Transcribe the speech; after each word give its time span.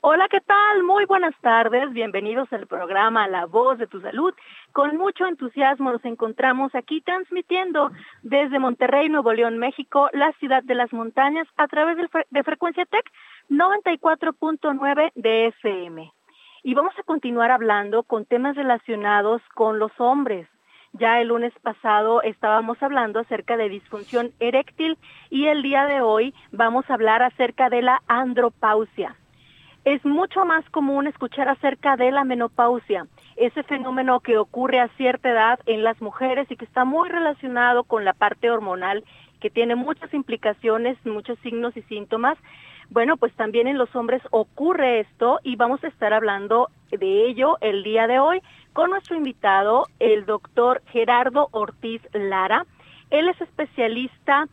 Hola, 0.00 0.28
¿qué 0.30 0.40
tal? 0.40 0.84
Muy 0.84 1.06
buenas 1.06 1.34
tardes. 1.40 1.92
Bienvenidos 1.92 2.52
al 2.52 2.68
programa 2.68 3.26
La 3.26 3.46
Voz 3.46 3.78
de 3.78 3.88
tu 3.88 4.00
Salud. 4.00 4.32
Con 4.70 4.96
mucho 4.96 5.26
entusiasmo 5.26 5.90
nos 5.90 6.04
encontramos 6.04 6.72
aquí 6.76 7.00
transmitiendo 7.00 7.90
desde 8.22 8.60
Monterrey, 8.60 9.08
Nuevo 9.08 9.32
León, 9.32 9.58
México, 9.58 10.08
la 10.12 10.30
ciudad 10.34 10.62
de 10.62 10.76
las 10.76 10.92
montañas, 10.92 11.48
a 11.56 11.66
través 11.66 11.96
de, 12.30 12.44
Frecuencia 12.44 12.86
Tech 12.86 13.04
94.9 13.50 15.10
de 15.16 15.46
FM. 15.48 16.12
Y 16.62 16.74
vamos 16.74 16.94
a 16.96 17.02
continuar 17.02 17.50
hablando 17.50 18.04
con 18.04 18.24
temas 18.24 18.54
relacionados 18.54 19.42
con 19.56 19.80
los 19.80 19.90
hombres. 19.98 20.48
Ya 20.92 21.20
el 21.20 21.26
lunes 21.26 21.52
pasado 21.60 22.22
estábamos 22.22 22.80
hablando 22.84 23.18
acerca 23.18 23.56
de 23.56 23.68
disfunción 23.68 24.30
eréctil 24.38 24.96
y 25.28 25.46
el 25.46 25.60
día 25.62 25.86
de 25.86 26.02
hoy 26.02 26.34
vamos 26.52 26.88
a 26.88 26.94
hablar 26.94 27.24
acerca 27.24 27.68
de 27.68 27.82
la 27.82 28.00
andropausia 28.06 29.16
es 29.94 30.04
mucho 30.04 30.44
más 30.44 30.68
común 30.68 31.06
escuchar 31.06 31.48
acerca 31.48 31.96
de 31.96 32.10
la 32.10 32.22
menopausia, 32.22 33.06
ese 33.36 33.62
fenómeno 33.62 34.20
que 34.20 34.36
ocurre 34.36 34.80
a 34.80 34.88
cierta 34.98 35.30
edad 35.30 35.60
en 35.64 35.82
las 35.82 36.02
mujeres 36.02 36.46
y 36.50 36.56
que 36.56 36.66
está 36.66 36.84
muy 36.84 37.08
relacionado 37.08 37.84
con 37.84 38.04
la 38.04 38.12
parte 38.12 38.50
hormonal, 38.50 39.02
que 39.40 39.48
tiene 39.48 39.76
muchas 39.76 40.12
implicaciones, 40.12 40.98
muchos 41.06 41.38
signos 41.38 41.74
y 41.74 41.82
síntomas. 41.82 42.36
Bueno, 42.90 43.16
pues 43.16 43.32
también 43.34 43.66
en 43.66 43.78
los 43.78 43.94
hombres 43.96 44.20
ocurre 44.30 45.00
esto 45.00 45.40
y 45.42 45.56
vamos 45.56 45.82
a 45.82 45.88
estar 45.88 46.12
hablando 46.12 46.68
de 46.90 47.26
ello 47.26 47.56
el 47.62 47.82
día 47.82 48.06
de 48.06 48.18
hoy 48.18 48.42
con 48.74 48.90
nuestro 48.90 49.16
invitado, 49.16 49.86
el 50.00 50.26
doctor 50.26 50.82
Gerardo 50.88 51.48
Ortiz 51.52 52.02
Lara. 52.12 52.66
Él 53.08 53.28
es 53.28 53.40
especialista 53.40 54.48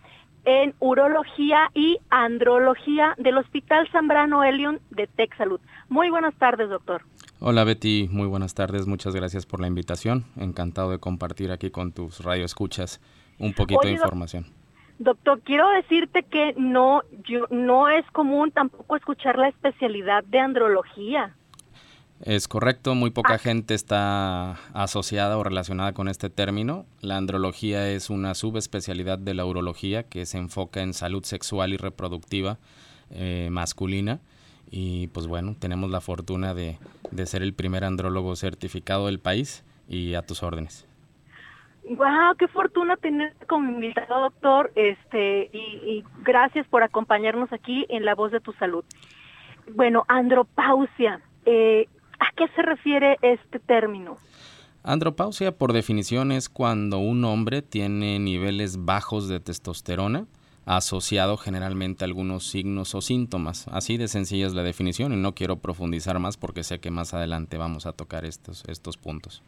en 0.46 0.74
urología 0.80 1.70
y 1.74 1.98
andrología 2.10 3.16
del 3.18 3.38
Hospital 3.38 3.88
Zambrano 3.92 4.44
Elion 4.44 4.80
de 4.92 5.08
Texalud. 5.08 5.60
Muy 5.90 6.10
buenas 6.10 6.36
tardes, 6.36 6.70
doctor. 6.70 7.02
Hola 7.40 7.64
Betty, 7.64 8.08
muy 8.12 8.28
buenas 8.28 8.54
tardes, 8.54 8.88
muchas 8.88 9.14
gracias 9.14 9.46
por 9.46 9.60
la 9.60 9.68
invitación. 9.68 10.26
Encantado 10.38 10.92
de 10.92 11.00
compartir 11.00 11.52
aquí 11.52 11.70
con 11.70 11.92
tus 11.92 12.24
radioescuchas 12.24 13.02
un 13.40 13.54
poquito 13.54 13.82
de 13.82 13.92
información. 13.92 14.46
Doctor, 14.98 15.42
quiero 15.42 15.70
decirte 15.70 16.24
que 16.24 16.54
no, 16.58 17.02
yo, 17.28 17.48
no 17.50 17.90
es 17.90 18.10
común 18.12 18.52
tampoco 18.52 18.96
escuchar 18.96 19.38
la 19.38 19.50
especialidad 19.50 20.24
de 20.24 20.40
andrología. 20.40 21.36
Es 22.22 22.48
correcto, 22.48 22.96
muy 22.96 23.10
poca 23.10 23.34
ah. 23.34 23.38
gente 23.38 23.74
está 23.74 24.54
asociada 24.74 25.38
o 25.38 25.44
relacionada 25.44 25.94
con 25.94 26.08
este 26.08 26.30
término. 26.30 26.86
La 27.02 27.18
andrología 27.18 27.90
es 27.90 28.10
una 28.10 28.36
subespecialidad 28.36 29.20
de 29.20 29.34
la 29.34 29.46
urología 29.46 30.04
que 30.04 30.26
se 30.26 30.38
enfoca 30.38 30.82
en 30.82 30.94
salud 30.94 31.24
sexual 31.24 31.74
y 31.74 31.78
reproductiva 31.78 32.58
eh, 33.12 33.50
masculina. 33.52 34.20
Y 34.72 35.08
pues 35.08 35.28
bueno, 35.28 35.56
tenemos 35.60 35.92
la 35.92 36.02
fortuna 36.02 36.54
de, 36.54 36.78
ser 37.26 37.44
el 37.44 37.54
primer 37.54 37.84
andrólogo 37.84 38.36
certificado 38.36 39.08
del 39.08 39.20
país 39.20 39.64
y 39.90 40.16
a 40.16 40.22
tus 40.22 40.42
órdenes. 40.42 40.88
Wow, 41.88 42.36
qué 42.40 42.48
fortuna 42.48 42.98
tener 42.98 43.36
como 43.48 43.70
invitado, 43.70 44.22
doctor, 44.22 44.72
este, 44.76 45.52
y, 45.54 45.58
y 45.58 46.04
gracias 46.24 46.66
por 46.68 46.82
acompañarnos 46.82 47.54
aquí 47.54 47.86
en 47.90 48.06
La 48.06 48.16
Voz 48.16 48.32
de 48.32 48.40
tu 48.40 48.54
Salud. 48.54 48.84
Bueno, 49.76 50.04
andropausia. 50.08 51.22
Eh, 51.46 51.88
¿A 52.20 52.32
qué 52.36 52.48
se 52.56 52.62
refiere 52.62 53.18
este 53.22 53.60
término? 53.60 54.18
Andropausia, 54.84 55.52
por 55.58 55.74
definición, 55.74 56.32
es 56.32 56.48
cuando 56.50 57.00
un 57.00 57.24
hombre 57.26 57.62
tiene 57.62 58.20
niveles 58.20 58.86
bajos 58.86 59.28
de 59.28 59.40
testosterona 59.40 60.28
asociado 60.66 61.38
generalmente 61.38 62.04
a 62.04 62.08
algunos 62.08 62.48
signos 62.48 62.96
o 62.96 63.02
síntomas. 63.02 63.68
Así 63.68 63.98
de 63.98 64.08
sencilla 64.08 64.48
es 64.48 64.54
la 64.54 64.64
definición 64.64 65.14
y 65.14 65.16
no 65.16 65.34
quiero 65.34 65.58
profundizar 65.58 66.20
más 66.20 66.38
porque 66.38 66.64
sé 66.64 66.80
que 66.80 66.92
más 66.92 67.14
adelante 67.14 67.58
vamos 67.58 67.86
a 67.86 67.94
tocar 67.94 68.26
estos, 68.26 68.64
estos 68.68 68.98
puntos. 68.98 69.44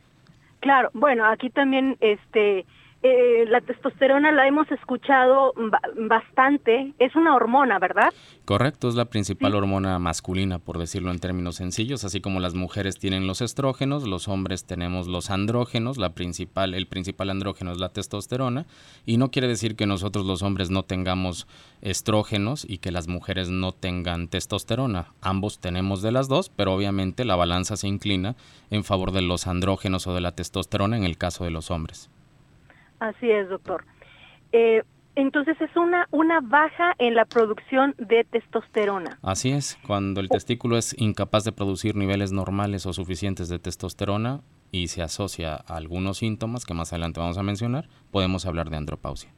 Claro, 0.59 0.89
bueno, 0.93 1.25
aquí 1.25 1.49
también 1.49 1.97
este 2.01 2.65
eh, 3.03 3.45
la 3.47 3.61
testosterona 3.61 4.31
la 4.31 4.47
hemos 4.47 4.71
escuchado 4.71 5.53
bastante, 5.95 6.93
es 6.97 7.15
una 7.15 7.35
hormona, 7.35 7.77
¿verdad? 7.77 8.11
Correcto, 8.43 8.89
es 8.89 8.95
la 8.95 9.05
principal 9.05 9.53
hormona 9.53 9.99
masculina, 9.99 10.57
por 10.57 10.79
decirlo 10.79 11.11
en 11.11 11.19
términos 11.19 11.57
sencillos, 11.57 12.03
así 12.03 12.21
como 12.21 12.39
las 12.39 12.55
mujeres 12.55 12.97
tienen 12.97 13.27
los 13.27 13.41
estrógenos, 13.41 14.07
los 14.07 14.27
hombres 14.27 14.65
tenemos 14.65 15.07
los 15.07 15.29
andrógenos, 15.29 15.97
la 15.97 16.15
principal, 16.15 16.73
el 16.73 16.87
principal 16.87 17.29
andrógeno 17.29 17.71
es 17.71 17.77
la 17.77 17.89
testosterona, 17.89 18.65
y 19.05 19.17
no 19.17 19.29
quiere 19.29 19.47
decir 19.47 19.75
que 19.75 19.85
nosotros 19.85 20.25
los 20.25 20.41
hombres 20.41 20.71
no 20.71 20.83
tengamos 20.83 21.47
estrógenos 21.81 22.65
y 22.67 22.79
que 22.79 22.91
las 22.91 23.07
mujeres 23.07 23.49
no 23.49 23.73
tengan 23.73 24.27
testosterona, 24.27 25.13
ambos 25.21 25.59
tenemos 25.59 26.01
de 26.01 26.11
las 26.11 26.27
dos, 26.27 26.49
pero 26.49 26.73
obviamente 26.73 27.25
la 27.25 27.35
balanza 27.35 27.77
se 27.77 27.87
inclina 27.87 28.35
en 28.71 28.83
favor 28.83 29.11
de 29.11 29.21
los 29.21 29.45
andrógenos 29.45 30.07
o 30.07 30.15
de 30.15 30.21
la 30.21 30.31
testosterona 30.31 30.97
en 30.97 31.03
el 31.03 31.17
caso 31.17 31.43
de 31.43 31.51
los 31.51 31.69
hombres. 31.69 32.09
Así 32.99 33.29
es, 33.29 33.49
doctor. 33.49 33.85
Eh, 34.51 34.83
entonces 35.15 35.59
es 35.59 35.75
una, 35.75 36.07
una 36.11 36.41
baja 36.41 36.93
en 36.99 37.15
la 37.15 37.25
producción 37.25 37.95
de 37.97 38.23
testosterona. 38.23 39.17
Así 39.23 39.49
es, 39.49 39.79
cuando 39.85 40.21
el 40.21 40.29
testículo 40.29 40.77
es 40.77 40.95
incapaz 40.99 41.43
de 41.43 41.51
producir 41.51 41.95
niveles 41.95 42.31
normales 42.31 42.85
o 42.85 42.93
suficientes 42.93 43.49
de 43.49 43.57
testosterona 43.57 44.41
y 44.71 44.89
se 44.89 45.01
asocia 45.01 45.55
a 45.55 45.77
algunos 45.77 46.19
síntomas 46.19 46.65
que 46.65 46.75
más 46.75 46.93
adelante 46.93 47.19
vamos 47.19 47.39
a 47.39 47.43
mencionar, 47.43 47.89
podemos 48.11 48.45
hablar 48.45 48.69
de 48.69 48.77
andropausia. 48.77 49.31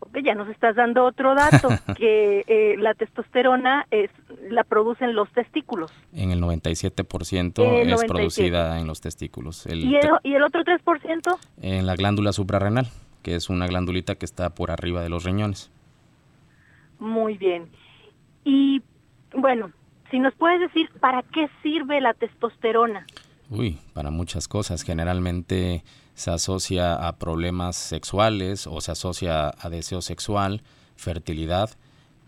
Ok, 0.00 0.18
ya 0.22 0.34
nos 0.34 0.48
estás 0.48 0.76
dando 0.76 1.04
otro 1.04 1.34
dato, 1.34 1.68
que 1.96 2.44
eh, 2.46 2.76
la 2.78 2.94
testosterona 2.94 3.86
es, 3.90 4.10
la 4.50 4.64
producen 4.64 5.14
los 5.14 5.30
testículos. 5.32 5.90
En 6.12 6.30
el 6.30 6.40
97% 6.42 7.92
es 7.92 8.04
producida 8.04 8.78
en 8.78 8.86
los 8.86 9.00
testículos. 9.00 9.66
¿Y, 9.66 9.96
el, 9.96 10.10
¿Y 10.22 10.34
el 10.34 10.42
otro 10.42 10.62
3%? 10.64 11.38
En 11.62 11.86
la 11.86 11.96
glándula 11.96 12.32
suprarrenal, 12.32 12.88
que 13.22 13.34
es 13.34 13.48
una 13.48 13.66
glándulita 13.66 14.16
que 14.16 14.26
está 14.26 14.50
por 14.50 14.70
arriba 14.70 15.02
de 15.02 15.08
los 15.08 15.24
riñones. 15.24 15.70
Muy 16.98 17.36
bien. 17.36 17.68
Y 18.44 18.82
bueno, 19.34 19.70
si 20.10 20.18
nos 20.18 20.34
puedes 20.34 20.60
decir, 20.60 20.90
¿para 21.00 21.22
qué 21.22 21.48
sirve 21.62 22.00
la 22.00 22.14
testosterona? 22.14 23.06
Uy, 23.50 23.78
para 23.92 24.10
muchas 24.10 24.48
cosas. 24.48 24.82
Generalmente 24.82 25.82
se 26.16 26.30
asocia 26.30 26.94
a 26.94 27.18
problemas 27.18 27.76
sexuales 27.76 28.66
o 28.66 28.80
se 28.80 28.90
asocia 28.90 29.52
a 29.56 29.68
deseo 29.68 30.00
sexual, 30.00 30.62
fertilidad, 30.96 31.70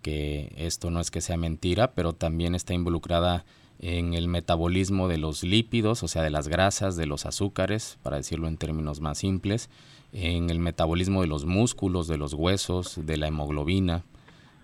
que 0.03 0.53
esto 0.59 0.91
no 0.91 1.01
es 1.01 1.11
que 1.11 1.23
sea 1.23 1.39
mentira, 1.39 1.93
pero 1.93 2.13
también 2.13 2.55
está 2.55 2.75
involucrada 2.75 3.47
en 3.81 4.13
el 4.13 4.29
metabolismo 4.29 5.09
de 5.09 5.17
los 5.17 5.43
lípidos, 5.43 6.03
o 6.03 6.09
sea, 6.09 6.23
de 6.23 6.29
las 6.29 6.49
grasas, 6.49 6.97
de 6.97 7.07
los 7.07 7.25
azúcares, 7.25 7.99
para 8.03 8.19
decirlo 8.19 8.47
en 8.47 8.59
términos 8.59 9.01
más 9.01 9.19
simples, 9.19 9.71
en 10.13 10.51
el 10.51 10.59
metabolismo 10.59 11.23
de 11.23 11.29
los 11.29 11.47
músculos, 11.47 12.09
de 12.09 12.19
los 12.19 12.35
huesos, 12.35 13.07
de 13.07 13.17
la 13.17 13.29
hemoglobina. 13.29 14.05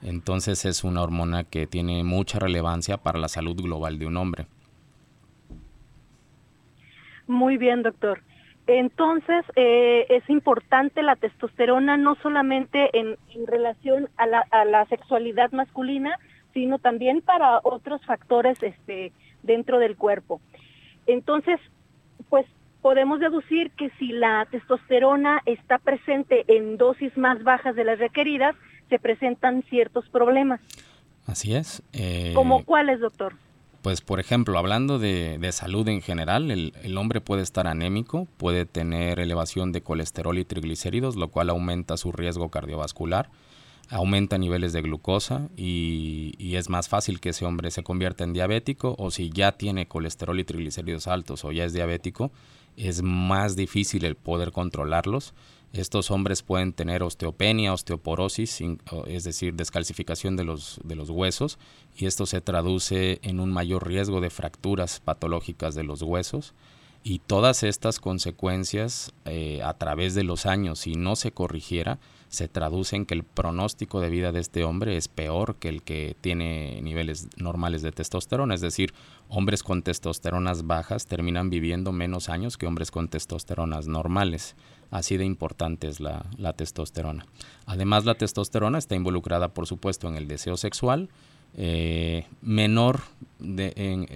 Entonces 0.02 0.66
es 0.66 0.84
una 0.84 1.00
hormona 1.00 1.44
que 1.44 1.66
tiene 1.66 2.04
mucha 2.04 2.38
relevancia 2.38 2.98
para 2.98 3.18
la 3.18 3.28
salud 3.28 3.56
global 3.56 3.98
de 3.98 4.04
un 4.06 4.18
hombre. 4.18 4.46
Muy 7.26 7.56
bien, 7.56 7.82
doctor. 7.82 8.20
Entonces, 8.66 9.44
eh, 9.56 10.06
es 10.08 10.28
importante 10.30 11.02
la 11.02 11.16
testosterona 11.16 11.96
no 11.96 12.16
solamente 12.22 12.90
en, 12.98 13.16
relación 13.46 14.08
a 14.16 14.26
la, 14.26 14.40
a 14.50 14.64
la, 14.64 14.86
sexualidad 14.86 15.52
masculina, 15.52 16.18
sino 16.54 16.78
también 16.78 17.20
para 17.20 17.60
otros 17.62 18.04
factores 18.06 18.62
este, 18.62 19.12
dentro 19.42 19.78
del 19.78 19.96
cuerpo. 19.96 20.40
Entonces, 21.06 21.60
pues 22.30 22.46
podemos 22.80 23.20
deducir 23.20 23.70
que 23.72 23.90
si 23.98 24.08
la 24.08 24.46
testosterona 24.50 25.42
está 25.44 25.78
presente 25.78 26.44
en 26.48 26.78
dosis 26.78 27.16
más 27.18 27.42
bajas 27.42 27.76
de 27.76 27.84
las 27.84 27.98
requeridas, 27.98 28.54
se 28.88 28.98
presentan 28.98 29.62
ciertos 29.64 30.08
problemas. 30.08 30.60
Así 31.26 31.54
es. 31.54 31.82
Eh... 31.92 32.32
¿Como 32.34 32.64
cuáles, 32.64 33.00
doctor? 33.00 33.34
Pues 33.84 34.00
por 34.00 34.18
ejemplo, 34.18 34.58
hablando 34.58 34.98
de, 34.98 35.38
salud 35.52 35.86
en 35.88 36.00
general, 36.00 36.50
el, 36.50 36.96
hombre 36.96 37.20
puede 37.20 37.42
estar 37.42 37.66
anémico, 37.66 38.26
puede 38.38 38.64
tener 38.64 39.20
elevación 39.20 39.72
de 39.72 39.82
colesterol 39.82 40.38
y 40.38 40.46
triglicéridos, 40.46 41.16
lo 41.16 41.28
cual 41.28 41.50
aumenta 41.50 41.98
su 41.98 42.10
riesgo 42.10 42.48
cardiovascular, 42.48 43.28
aumenta 43.90 44.38
niveles 44.38 44.72
de 44.72 44.80
glucosa 44.80 45.50
y, 45.54 46.32
y, 46.38 46.56
es 46.56 46.70
más 46.70 46.88
fácil 46.88 47.20
que 47.20 47.28
ese 47.28 47.44
hombre 47.44 47.70
se 47.70 47.82
convierta 47.82 48.24
en 48.24 48.32
diabético 48.32 48.96
o 48.98 49.10
si 49.10 49.28
ya 49.28 49.52
tiene 49.52 49.86
colesterol 49.86 50.40
y 50.40 50.44
triglicéridos 50.44 51.06
altos 51.06 51.44
o 51.44 51.52
ya 51.52 51.66
es 51.66 51.74
diabético, 51.74 52.32
es 52.78 53.02
más 53.02 53.54
difícil 53.54 54.06
el 54.06 54.16
poder 54.16 54.50
controlarlos 54.52 55.34
estos 55.74 56.10
hombres 56.10 56.42
pueden 56.42 56.72
tener 56.72 57.02
osteopenia, 57.02 57.72
osteoporosis, 57.72 58.60
es 59.06 59.24
decir, 59.24 59.54
descalcificación 59.54 60.36
de 60.36 60.44
los, 60.44 60.80
de 60.84 60.94
los 60.94 61.10
huesos, 61.10 61.58
y 61.96 62.06
esto 62.06 62.26
se 62.26 62.40
traduce 62.40 63.18
en 63.22 63.40
un 63.40 63.52
mayor 63.52 63.86
riesgo 63.86 64.20
de 64.20 64.30
fracturas 64.30 65.00
patológicas 65.00 65.74
de 65.74 65.82
los 65.82 66.02
huesos. 66.02 66.54
Y 67.06 67.18
todas 67.18 67.64
estas 67.64 68.00
consecuencias 68.00 69.12
eh, 69.26 69.60
a 69.62 69.74
través 69.74 70.14
de 70.14 70.24
los 70.24 70.46
años, 70.46 70.78
si 70.78 70.94
no 70.94 71.16
se 71.16 71.32
corrigiera, 71.32 71.98
se 72.30 72.48
traduce 72.48 72.96
en 72.96 73.04
que 73.04 73.12
el 73.12 73.24
pronóstico 73.24 74.00
de 74.00 74.08
vida 74.08 74.32
de 74.32 74.40
este 74.40 74.64
hombre 74.64 74.96
es 74.96 75.08
peor 75.08 75.56
que 75.56 75.68
el 75.68 75.82
que 75.82 76.16
tiene 76.22 76.80
niveles 76.80 77.28
normales 77.36 77.82
de 77.82 77.92
testosterona. 77.92 78.54
Es 78.54 78.62
decir, 78.62 78.94
hombres 79.28 79.62
con 79.62 79.82
testosteronas 79.82 80.66
bajas 80.66 81.04
terminan 81.04 81.50
viviendo 81.50 81.92
menos 81.92 82.30
años 82.30 82.56
que 82.56 82.66
hombres 82.66 82.90
con 82.90 83.08
testosteronas 83.08 83.86
normales. 83.86 84.56
Así 84.90 85.18
de 85.18 85.26
importante 85.26 85.88
es 85.88 86.00
la, 86.00 86.24
testosterona. 86.56 87.26
Además, 87.66 88.06
la 88.06 88.14
testosterona 88.14 88.78
está 88.78 88.94
involucrada, 88.94 89.52
por 89.52 89.66
supuesto, 89.66 90.08
en 90.08 90.16
el 90.16 90.26
deseo 90.26 90.56
sexual. 90.56 91.10
Eh, 91.56 92.26
menor, 92.40 93.02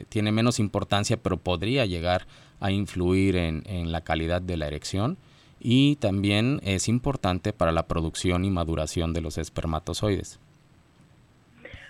tiene 0.08 0.32
menos 0.32 0.58
importancia, 0.58 1.18
pero 1.18 1.36
podría 1.36 1.84
llegar 1.84 2.26
a 2.60 2.70
influir 2.70 3.36
en, 3.36 3.62
en 3.66 3.92
la 3.92 4.02
calidad 4.02 4.42
de 4.42 4.56
la 4.56 4.66
erección 4.66 5.16
y 5.60 5.96
también 5.96 6.60
es 6.62 6.88
importante 6.88 7.52
para 7.52 7.72
la 7.72 7.86
producción 7.86 8.44
y 8.44 8.50
maduración 8.50 9.12
de 9.12 9.20
los 9.20 9.38
espermatozoides. 9.38 10.38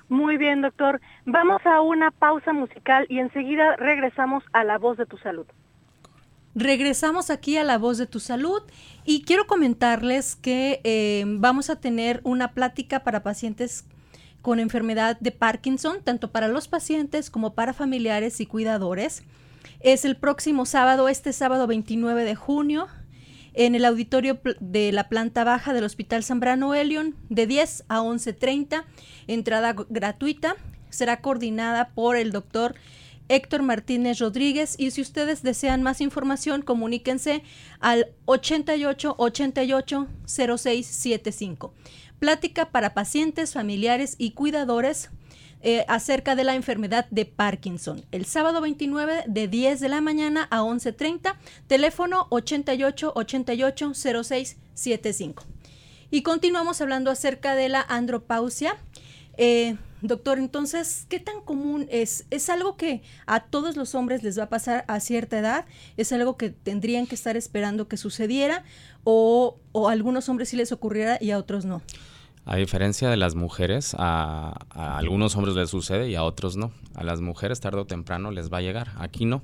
Muy 0.09 0.38
bien, 0.38 0.62
doctor. 0.62 1.00
Vamos 1.26 1.61
a 1.67 1.82
una 1.82 2.11
pausa 2.11 2.53
musical 2.53 3.06
y 3.11 3.19
enseguida 3.19 3.76
regresamos 3.76 4.43
a 4.53 4.65
La 4.65 4.79
Voz 4.79 4.97
de 4.97 5.05
tu 5.05 5.19
Salud. 5.19 5.47
Regresamos 6.55 7.31
aquí 7.31 7.59
a 7.59 7.64
La 7.64 7.76
Voz 7.76 7.99
de 7.99 8.06
tu 8.06 8.19
Salud 8.19 8.62
y 9.05 9.23
quiero 9.23 9.47
comentarles 9.47 10.35
que 10.35 10.81
eh, 10.82 11.25
vamos 11.26 11.69
a 11.69 11.79
tener 11.79 12.21
una 12.25 12.53
plática 12.53 13.05
para 13.05 13.23
pacientes 13.23 13.87
con 14.41 14.61
enfermedad 14.61 15.19
de 15.21 15.31
Parkinson, 15.31 15.99
tanto 16.03 16.31
para 16.31 16.49
los 16.49 16.69
pacientes 16.69 17.29
como 17.29 17.53
para 17.53 17.75
familiares 17.75 18.41
y 18.41 18.47
cuidadores. 18.47 19.25
Es 19.81 20.05
el 20.05 20.17
próximo 20.17 20.67
sábado, 20.67 21.09
este 21.09 21.33
sábado 21.33 21.67
29 21.67 22.25
de 22.25 22.35
junio, 22.35 22.89
en 23.55 23.75
el 23.75 23.85
auditorio 23.85 24.41
de 24.61 24.93
la 24.93 25.09
planta 25.09 25.45
baja 25.45 25.73
del 25.73 25.85
Hospital 25.85 26.23
Zambrano 26.25 26.75
Elion, 26.75 27.17
de 27.29 27.47
10 27.47 27.85
a 27.89 28.01
11.30, 28.01 28.85
entrada 29.27 29.75
gratuita. 29.89 30.57
Será 30.91 31.21
coordinada 31.21 31.91
por 31.91 32.17
el 32.17 32.33
doctor 32.33 32.75
Héctor 33.29 33.63
Martínez 33.63 34.19
Rodríguez 34.19 34.75
y 34.79 34.91
si 34.91 35.03
ustedes 35.03 35.43
desean 35.43 35.83
más 35.83 36.01
información 36.01 36.63
comuníquense 36.63 37.43
al 37.79 38.09
88 38.25 39.15
88 39.19 40.09
0675. 40.27 41.75
Plática 42.19 42.71
para 42.71 42.95
pacientes, 42.95 43.53
familiares 43.53 44.17
y 44.19 44.33
cuidadores 44.33 45.11
eh, 45.63 45.85
acerca 45.89 46.37
de 46.37 46.45
la 46.45 46.55
enfermedad 46.55 47.07
de 47.11 47.25
Parkinson. 47.25 48.05
El 48.13 48.25
sábado 48.25 48.61
29 48.61 49.25
de 49.27 49.49
10 49.49 49.81
de 49.81 49.89
la 49.89 50.01
mañana 50.01 50.49
a 50.51 50.63
11.30, 50.63 51.37
teléfono 51.67 52.27
88 52.31 53.13
88 53.15 53.93
0675. 53.95 55.45
Y 56.11 56.23
continuamos 56.23 56.81
hablando 56.81 57.11
acerca 57.11 57.55
de 57.55 57.69
la 57.69 57.83
andropausia. 57.83 58.77
Eh, 59.37 59.77
Doctor, 60.01 60.39
entonces, 60.39 61.07
¿qué 61.09 61.19
tan 61.19 61.41
común 61.41 61.89
es? 61.91 62.25
¿Es 62.31 62.49
algo 62.51 62.77
que 62.77 63.03
a 63.27 63.41
todos 63.41 63.77
los 63.77 63.97
hombres 63.97 64.23
les 64.23 64.39
va 64.39 64.45
a 64.45 64.49
pasar 64.49 64.85
a 64.87 65.01
cierta 65.01 65.41
edad? 65.41 65.65
¿Es 65.97 66.13
algo 66.13 66.37
que 66.37 66.51
tendrían 66.51 67.09
que 67.09 67.17
estar 67.17 67.37
esperando 67.37 67.89
que 67.89 67.97
sucediera? 67.97 68.63
¿O, 69.03 69.59
a 69.75 69.91
algunos 69.91 70.29
hombres 70.29 70.51
sí 70.51 70.57
les 70.57 70.71
ocurriera 70.71 71.19
y 71.21 71.33
a 71.33 71.39
otros 71.39 71.65
no? 71.65 71.83
A 72.50 72.56
diferencia 72.56 73.11
de 73.11 73.19
las 73.19 73.35
mujeres, 73.35 73.95
a, 73.99 74.56
algunos 74.71 75.37
hombres 75.37 75.55
les 75.55 75.69
sucede 75.69 76.09
y 76.09 76.15
a 76.15 76.23
otros 76.23 76.56
no. 76.56 76.73
A 76.95 77.05
las 77.05 77.21
mujeres 77.21 77.61
tarde 77.61 77.81
o 77.81 77.85
temprano 77.85 78.31
les 78.31 78.50
va 78.50 78.56
a 78.56 78.62
llegar. 78.62 78.93
Aquí 78.97 79.27
no. 79.27 79.43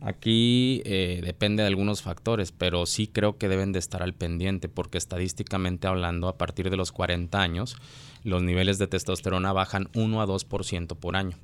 Aquí 0.00 0.80
eh, 0.84 1.20
depende 1.24 1.64
de 1.64 1.66
algunos 1.66 2.02
factores, 2.02 2.52
pero 2.52 2.86
sí 2.86 3.08
creo 3.08 3.38
que 3.38 3.48
deben 3.48 3.72
de 3.72 3.80
estar 3.80 4.04
al 4.04 4.14
pendiente 4.14 4.68
porque 4.68 4.98
estadísticamente 4.98 5.88
hablando, 5.88 6.28
a 6.28 6.38
partir 6.38 6.70
de 6.70 6.76
los 6.76 6.92
40 6.92 7.42
años, 7.42 7.76
los 8.22 8.40
niveles 8.44 8.78
de 8.78 8.86
testosterona 8.86 9.52
bajan 9.52 9.88
1 9.96 10.22
a 10.22 10.26
2% 10.26 10.94
por 10.94 11.16
año. 11.16 11.36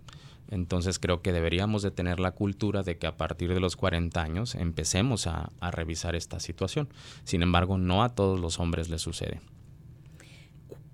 Entonces 0.49 1.01
creo 1.01 1.23
que 1.23 1.33
deberíamos 1.33 1.83
de 1.83 1.91
tener 1.91 2.21
la 2.21 2.31
cultura 2.31 2.85
de 2.85 2.99
que 2.99 3.09
a 3.09 3.17
partir 3.17 3.53
de 3.53 3.59
los 3.59 3.75
40 3.75 4.23
años 4.23 4.55
empecemos 4.55 5.27
a, 5.27 5.51
a 5.59 5.73
revisar 5.73 6.15
esta 6.15 6.39
situación. 6.39 6.89
Sin 7.25 7.43
embargo, 7.43 7.79
no 7.79 8.05
a 8.05 8.11
todos 8.11 8.39
los 8.39 8.61
hombres 8.61 8.89
les 8.91 9.03
sucede. 9.03 9.41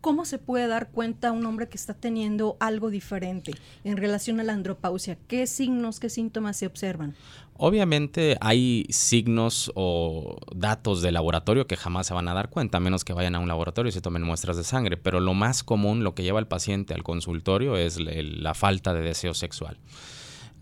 ¿Cómo 0.06 0.24
se 0.24 0.38
puede 0.38 0.68
dar 0.68 0.90
cuenta 0.92 1.32
un 1.32 1.44
hombre 1.46 1.68
que 1.68 1.76
está 1.76 1.92
teniendo 1.92 2.56
algo 2.60 2.90
diferente 2.90 3.50
en 3.82 3.96
relación 3.96 4.38
a 4.38 4.44
la 4.44 4.52
andropausia? 4.52 5.18
¿Qué 5.26 5.48
signos, 5.48 5.98
qué 5.98 6.10
síntomas 6.10 6.56
se 6.56 6.68
observan? 6.68 7.16
Obviamente 7.56 8.36
hay 8.40 8.86
signos 8.88 9.72
o 9.74 10.36
datos 10.54 11.02
de 11.02 11.10
laboratorio 11.10 11.66
que 11.66 11.76
jamás 11.76 12.06
se 12.06 12.14
van 12.14 12.28
a 12.28 12.34
dar 12.34 12.50
cuenta, 12.50 12.78
a 12.78 12.80
menos 12.80 13.04
que 13.04 13.14
vayan 13.14 13.34
a 13.34 13.40
un 13.40 13.48
laboratorio 13.48 13.88
y 13.88 13.92
se 13.92 14.00
tomen 14.00 14.22
muestras 14.22 14.56
de 14.56 14.62
sangre, 14.62 14.96
pero 14.96 15.18
lo 15.18 15.34
más 15.34 15.64
común, 15.64 16.04
lo 16.04 16.14
que 16.14 16.22
lleva 16.22 16.38
al 16.38 16.46
paciente 16.46 16.94
al 16.94 17.02
consultorio 17.02 17.76
es 17.76 17.98
la 17.98 18.54
falta 18.54 18.94
de 18.94 19.00
deseo 19.00 19.34
sexual. 19.34 19.76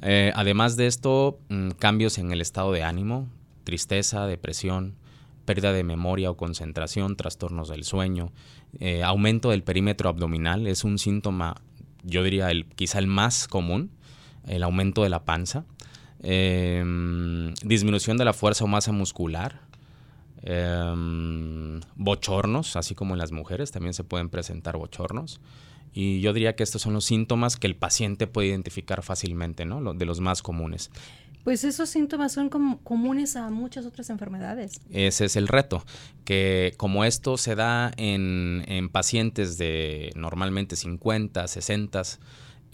Eh, 0.01 0.33
además 0.35 0.77
de 0.77 0.87
esto, 0.87 1.39
mm, 1.51 1.73
cambios 1.73 2.17
en 2.17 2.33
el 2.33 2.41
estado 2.41 2.73
de 2.73 2.83
ánimo, 2.83 3.29
tristeza, 3.65 4.27
depresión, 4.27 4.95
pérdida 5.45 5.73
de 5.73 5.85
memoria 5.85 6.31
o 6.31 6.37
concentración, 6.37 7.17
trastornos 7.17 7.69
del 7.69 7.85
sueño, 7.85 8.33
eh, 8.81 9.03
aumento 9.03 9.51
del 9.51 9.63
perímetro 9.63 10.09
abdominal 10.09 10.67
es 10.67 10.85
un 10.85 10.99
síntoma, 10.99 11.57
yo 12.03 12.23
diría 12.23 12.51
el, 12.51 12.67
quizá 12.67 12.99
el 12.99 13.07
más 13.07 13.49
común, 13.49 13.91
el 14.47 14.63
aumento 14.63 15.03
de 15.03 15.09
la 15.09 15.25
panza, 15.25 15.65
em, 16.23 17.55
disminución 17.63 18.17
de 18.17 18.25
la 18.25 18.33
fuerza 18.33 18.65
o 18.65 18.67
masa 18.67 18.93
muscular, 18.93 19.61
em, 20.43 21.81
bochornos, 21.97 22.77
así 22.77 22.95
como 22.95 23.15
en 23.15 23.19
las 23.19 23.33
mujeres 23.33 23.71
también 23.71 23.95
se 23.95 24.05
pueden 24.05 24.29
presentar 24.29 24.77
bochornos. 24.77 25.41
Y 25.95 26.21
yo 26.21 26.33
diría 26.33 26.57
que 26.57 26.65
estos 26.65 26.83
son 26.83 26.93
los 26.93 27.05
síntomas 27.05 27.57
que 27.57 27.69
el 27.69 27.77
paciente 27.77 28.27
puede 28.27 28.49
identificar 28.49 29.03
fácilmente, 29.03 29.65
¿no? 29.65 29.95
de 29.95 30.05
los 30.05 30.21
más 30.21 30.43
comunes. 30.43 30.91
Pues 31.45 31.63
esos 31.63 31.91
síntomas 31.91 32.33
son 32.33 32.49
comunes 32.49 33.37
a 33.37 33.51
muchas 33.51 33.85
otras 33.85 34.09
enfermedades. 34.09 34.81
Ese 34.91 35.27
es 35.27 35.37
el 35.37 35.47
reto, 35.47 35.85
que 36.25 36.73
como 36.79 37.05
esto 37.05 37.37
se 37.37 37.55
da 37.55 37.93
en, 37.99 38.65
en 38.67 38.89
pacientes 38.89 39.59
de 39.59 40.11
normalmente 40.17 40.75
50, 40.75 41.47
60, 41.47 42.03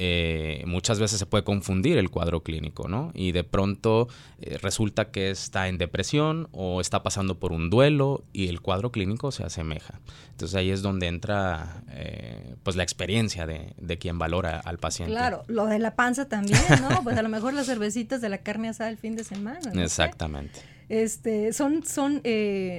eh, 0.03 0.65
muchas 0.67 0.99
veces 0.99 1.19
se 1.19 1.27
puede 1.27 1.45
confundir 1.45 1.99
el 1.99 2.09
cuadro 2.09 2.43
clínico, 2.43 2.89
¿no? 2.89 3.11
Y 3.13 3.33
de 3.33 3.45
pronto 3.45 4.09
eh, 4.41 4.57
resulta 4.57 5.11
que 5.11 5.29
está 5.29 5.69
en 5.69 5.77
depresión 5.77 6.49
o 6.53 6.81
está 6.81 7.03
pasando 7.03 7.39
por 7.39 7.53
un 7.53 7.69
duelo 7.69 8.25
y 8.33 8.49
el 8.49 8.63
cuadro 8.63 8.93
clínico 8.93 9.31
se 9.31 9.45
asemeja. 9.45 10.01
Entonces 10.31 10.57
ahí 10.57 10.71
es 10.71 10.81
donde 10.81 11.07
entra 11.07 11.83
eh, 11.91 12.55
pues 12.63 12.77
la 12.77 12.83
experiencia 12.83 13.47
de, 13.47 13.75
de, 13.77 13.99
quien 13.99 14.19
valora 14.19 14.59
al 14.65 14.79
paciente. 14.79 15.13
Claro, 15.13 15.43
lo 15.49 15.67
de 15.67 15.79
la 15.79 15.95
panza 15.97 16.27
también, 16.31 16.63
¿no? 16.81 16.89
pues 17.05 17.19
a 17.19 17.23
lo 17.23 17.29
mejor 17.29 17.53
las 17.53 17.67
cervecitas 17.67 18.23
de 18.23 18.31
la 18.31 18.39
carne 18.39 18.71
asada 18.71 18.89
el 18.89 18.97
fin 18.97 19.17
de 19.17 19.25
semana. 19.25 19.71
Exactamente. 19.75 20.61
Este, 20.89 21.53
son 21.53 21.85
son 21.85 22.23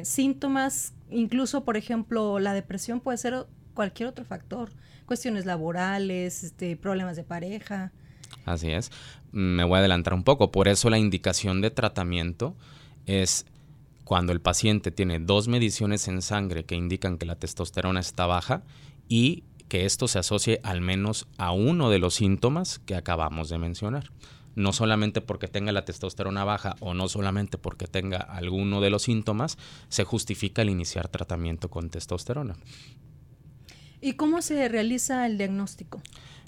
síntomas, 0.03 0.93
incluso 1.11 1.63
por 1.65 1.77
ejemplo 1.77 2.39
la 2.39 2.55
depresión 2.55 2.99
puede 2.99 3.19
ser 3.19 3.45
cualquier 3.75 4.09
otro 4.09 4.25
factor 4.25 4.71
cuestiones 5.11 5.45
laborales, 5.45 6.41
este, 6.41 6.77
problemas 6.77 7.17
de 7.17 7.25
pareja. 7.25 7.91
Así 8.45 8.71
es. 8.71 8.93
Me 9.33 9.65
voy 9.65 9.75
a 9.75 9.79
adelantar 9.79 10.13
un 10.13 10.23
poco. 10.23 10.53
Por 10.53 10.69
eso 10.69 10.89
la 10.89 10.97
indicación 10.97 11.59
de 11.59 11.69
tratamiento 11.69 12.55
es 13.05 13.45
cuando 14.05 14.31
el 14.31 14.39
paciente 14.39 14.89
tiene 14.89 15.19
dos 15.19 15.49
mediciones 15.49 16.07
en 16.07 16.21
sangre 16.21 16.63
que 16.63 16.75
indican 16.75 17.17
que 17.17 17.25
la 17.25 17.35
testosterona 17.35 17.99
está 17.99 18.25
baja 18.25 18.63
y 19.09 19.43
que 19.67 19.85
esto 19.85 20.07
se 20.07 20.17
asocie 20.17 20.61
al 20.63 20.79
menos 20.79 21.27
a 21.37 21.51
uno 21.51 21.89
de 21.89 21.99
los 21.99 22.13
síntomas 22.15 22.79
que 22.79 22.95
acabamos 22.95 23.49
de 23.49 23.57
mencionar. 23.57 24.13
No 24.55 24.71
solamente 24.71 25.19
porque 25.19 25.49
tenga 25.49 25.73
la 25.73 25.83
testosterona 25.83 26.45
baja 26.45 26.77
o 26.79 26.93
no 26.93 27.09
solamente 27.09 27.57
porque 27.57 27.87
tenga 27.87 28.19
alguno 28.19 28.79
de 28.79 28.91
los 28.91 29.03
síntomas, 29.03 29.57
se 29.89 30.05
justifica 30.05 30.61
el 30.61 30.69
iniciar 30.69 31.09
tratamiento 31.09 31.69
con 31.69 31.89
testosterona. 31.89 32.55
¿Y 34.01 34.13
cómo 34.13 34.41
se 34.41 34.67
realiza 34.67 35.25
el 35.27 35.37
diagnóstico? 35.37 36.01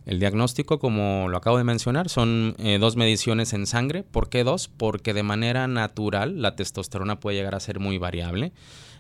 El 0.05 0.19
diagnóstico, 0.19 0.79
como 0.79 1.29
lo 1.29 1.37
acabo 1.37 1.57
de 1.57 1.63
mencionar, 1.63 2.09
son 2.09 2.55
eh, 2.57 2.77
dos 2.79 2.97
mediciones 2.97 3.53
en 3.53 3.65
sangre. 3.67 4.03
¿Por 4.03 4.27
qué 4.29 4.43
dos? 4.43 4.67
Porque 4.67 5.13
de 5.13 5.23
manera 5.23 5.67
natural 5.67 6.41
la 6.41 6.55
testosterona 6.55 7.19
puede 7.19 7.37
llegar 7.37 7.55
a 7.55 7.61
ser 7.61 7.79
muy 7.79 7.97
variable. 7.97 8.51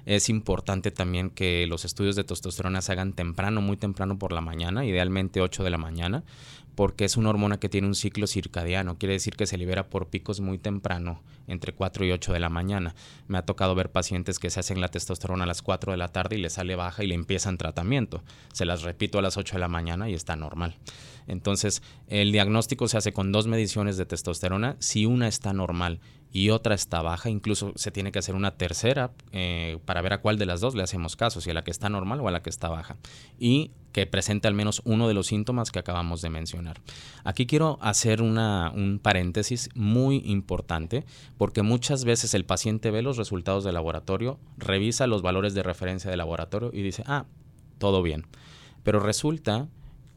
Es 0.05 0.29
importante 0.29 0.91
también 0.91 1.29
que 1.29 1.65
los 1.67 1.83
estudios 1.83 2.15
de 2.15 2.23
testosterona 2.23 2.81
se 2.81 2.91
hagan 2.91 3.13
temprano, 3.13 3.61
muy 3.61 3.77
temprano 3.77 4.17
por 4.17 4.33
la 4.33 4.41
mañana, 4.41 4.85
idealmente 4.85 5.41
8 5.41 5.63
de 5.63 5.69
la 5.69 5.77
mañana, 5.77 6.23
porque 6.75 7.05
es 7.05 7.17
una 7.17 7.29
hormona 7.29 7.59
que 7.59 7.69
tiene 7.69 7.87
un 7.87 7.95
ciclo 7.95 8.27
circadiano, 8.27 8.97
quiere 8.97 9.13
decir 9.13 9.35
que 9.35 9.45
se 9.45 9.57
libera 9.57 9.89
por 9.89 10.07
picos 10.07 10.39
muy 10.39 10.57
temprano, 10.57 11.21
entre 11.47 11.73
4 11.73 12.05
y 12.05 12.11
8 12.11 12.33
de 12.33 12.39
la 12.39 12.49
mañana. 12.49 12.95
Me 13.27 13.37
ha 13.37 13.45
tocado 13.45 13.75
ver 13.75 13.91
pacientes 13.91 14.39
que 14.39 14.49
se 14.49 14.59
hacen 14.59 14.81
la 14.81 14.87
testosterona 14.87 15.43
a 15.43 15.47
las 15.47 15.61
4 15.61 15.91
de 15.91 15.97
la 15.97 16.07
tarde 16.07 16.37
y 16.37 16.41
le 16.41 16.49
sale 16.49 16.75
baja 16.75 17.03
y 17.03 17.07
le 17.07 17.15
empiezan 17.15 17.57
tratamiento. 17.57 18.23
Se 18.53 18.65
las 18.65 18.81
repito 18.83 19.19
a 19.19 19.21
las 19.21 19.37
8 19.37 19.55
de 19.55 19.59
la 19.59 19.67
mañana 19.67 20.09
y 20.09 20.13
está 20.13 20.35
normal. 20.35 20.77
Entonces, 21.27 21.81
el 22.07 22.31
diagnóstico 22.31 22.87
se 22.87 22.97
hace 22.97 23.13
con 23.13 23.31
dos 23.31 23.47
mediciones 23.47 23.97
de 23.97 24.05
testosterona. 24.05 24.75
Si 24.79 25.05
una 25.05 25.27
está 25.27 25.53
normal 25.53 25.99
y 26.35 26.49
otra 26.49 26.73
está 26.73 27.03
baja, 27.03 27.29
incluso 27.29 27.73
se 27.75 27.91
tiene 27.91 28.11
que 28.11 28.17
hacer 28.17 28.33
una 28.33 28.57
tercera 28.57 29.11
eh, 29.31 29.77
para 29.85 30.01
ver 30.01 30.13
a 30.13 30.17
cuál 30.21 30.39
de 30.39 30.47
las 30.47 30.61
dos 30.61 30.73
le 30.73 30.81
hacemos 30.81 31.15
caso, 31.15 31.41
si 31.41 31.51
a 31.51 31.53
la 31.53 31.63
que 31.63 31.69
está 31.69 31.89
normal 31.89 32.19
o 32.21 32.27
a 32.27 32.31
la 32.31 32.41
que 32.41 32.49
está 32.49 32.69
baja. 32.69 32.97
Y 33.37 33.69
que 33.91 34.07
presente 34.07 34.47
al 34.47 34.55
menos 34.55 34.81
uno 34.83 35.07
de 35.07 35.13
los 35.13 35.27
síntomas 35.27 35.69
que 35.71 35.77
acabamos 35.77 36.23
de 36.23 36.31
mencionar. 36.31 36.81
Aquí 37.23 37.45
quiero 37.45 37.77
hacer 37.81 38.23
una, 38.23 38.71
un 38.71 38.97
paréntesis 38.97 39.69
muy 39.75 40.23
importante 40.25 41.05
porque 41.37 41.61
muchas 41.61 42.03
veces 42.03 42.33
el 42.33 42.45
paciente 42.45 42.89
ve 42.89 43.03
los 43.03 43.17
resultados 43.17 43.63
del 43.63 43.75
laboratorio, 43.75 44.39
revisa 44.57 45.05
los 45.05 45.21
valores 45.21 45.53
de 45.53 45.61
referencia 45.61 46.09
del 46.09 46.17
laboratorio 46.17 46.71
y 46.73 46.81
dice, 46.81 47.03
ah, 47.05 47.25
todo 47.77 48.01
bien. 48.01 48.25
Pero 48.81 48.99
resulta, 48.99 49.67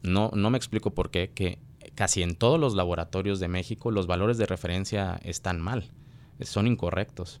no, 0.01 0.31
no 0.33 0.49
me 0.49 0.57
explico 0.57 0.95
por 0.95 1.11
qué, 1.11 1.29
que 1.29 1.59
casi 1.93 2.23
en 2.23 2.35
todos 2.35 2.59
los 2.59 2.73
laboratorios 2.73 3.39
de 3.39 3.47
México 3.47 3.91
los 3.91 4.07
valores 4.07 4.39
de 4.39 4.47
referencia 4.47 5.19
están 5.23 5.61
mal, 5.61 5.91
son 6.45 6.67
incorrectos. 6.67 7.39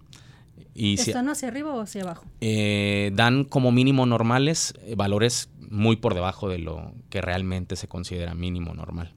¿Están 0.73 1.29
hacia 1.29 1.47
arriba 1.47 1.73
o 1.73 1.81
hacia 1.81 2.03
abajo? 2.03 2.25
Eh, 2.41 3.11
dan 3.15 3.45
como 3.45 3.71
mínimo 3.71 4.05
normales 4.05 4.73
eh, 4.81 4.95
valores 4.95 5.49
muy 5.59 5.95
por 5.95 6.13
debajo 6.13 6.49
de 6.49 6.59
lo 6.59 6.93
que 7.09 7.21
realmente 7.21 7.75
se 7.75 7.87
considera 7.87 8.35
mínimo 8.35 8.73
normal. 8.73 9.13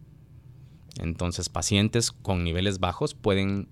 Entonces, 0.99 1.49
pacientes 1.49 2.13
con 2.13 2.45
niveles 2.45 2.81
bajos 2.81 3.15
pueden 3.15 3.69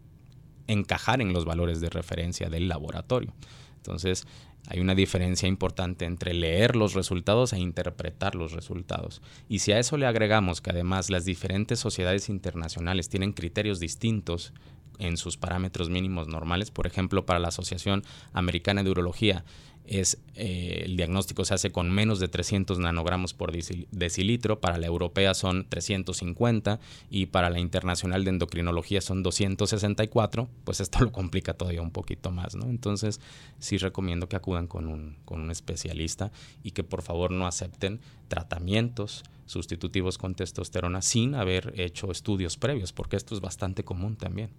encajar 0.67 1.21
en 1.21 1.33
los 1.33 1.45
valores 1.45 1.81
de 1.81 1.89
referencia 1.91 2.51
del 2.51 2.69
laboratorio. 2.69 3.35
Entonces, 3.77 4.27
hay 4.67 4.81
una 4.81 4.95
diferencia 4.95 5.49
importante 5.49 6.05
entre 6.05 6.35
leer 6.35 6.77
los 6.77 6.93
resultados 6.93 7.55
e 7.55 7.59
interpretar 7.59 8.35
los 8.35 8.53
resultados. 8.53 9.23
Y 9.49 9.61
si 9.61 9.73
a 9.73 9.79
eso 9.79 9.97
le 9.97 10.07
agregamos 10.07 10.61
que 10.61 10.71
además 10.71 11.09
las 11.09 11.25
diferentes 11.25 11.81
sociedades 11.81 12.29
internacionales 12.29 13.09
tienen 13.09 13.33
criterios 13.33 13.81
distintos 13.81 14.53
en 14.99 15.17
sus 15.17 15.37
parámetros 15.37 15.91
mínimos 15.91 16.29
normales. 16.29 16.71
Por 16.71 16.87
ejemplo, 16.87 17.27
para 17.27 17.39
la 17.39 17.49
Asociación 17.49 18.05
Americana 18.33 18.83
de 18.83 18.91
Urología 18.91 19.45
es 19.89 20.19
eh, 20.35 20.83
el 20.85 20.97
diagnóstico 20.97 21.45
se 21.45 21.55
hace 21.55 21.73
con 21.73 21.91
menos 21.91 22.21
de 22.21 22.29
300 22.29 22.79
nanogramos 22.79 23.33
por 23.33 23.53
decilitro, 23.53 24.61
para 24.61 24.77
la 24.77 24.87
europea 24.87 25.33
son 25.35 25.67
350 25.69 26.79
y 27.11 27.27
para 27.27 27.49
la 27.49 27.59
internacional 27.59 28.23
de 28.25 28.31
endocrinología 28.31 29.01
son 29.01 29.23
264, 29.23 30.49
pues 30.65 30.81
esto 30.81 31.01
lo 31.05 31.11
complica 31.11 31.55
todavía 31.55 31.81
un 31.81 31.91
poquito 31.91 32.31
más, 32.31 32.55
¿no? 32.55 32.69
Entonces 32.69 33.21
sí 33.59 33.79
recomiendo 33.79 34.29
que 34.29 34.37
acudan 34.37 34.67
con 34.67 34.87
un, 34.87 35.17
con 35.25 35.41
un 35.41 35.51
especialista 35.51 36.31
y 36.63 36.73
que 36.73 36.85
por 36.85 37.03
favor 37.03 37.31
no 37.31 37.47
acepten 37.47 38.01
tratamientos 38.29 39.25
sustitutivos 39.47 40.19
con 40.19 40.35
testosterona 40.35 41.01
sin 41.01 41.35
haber 41.35 41.73
hecho 41.81 42.13
estudios 42.13 42.59
previos, 42.59 42.93
porque 42.93 43.17
esto 43.17 43.35
es 43.35 43.41
bastante 43.41 43.85
común 43.85 44.17
también. 44.17 44.51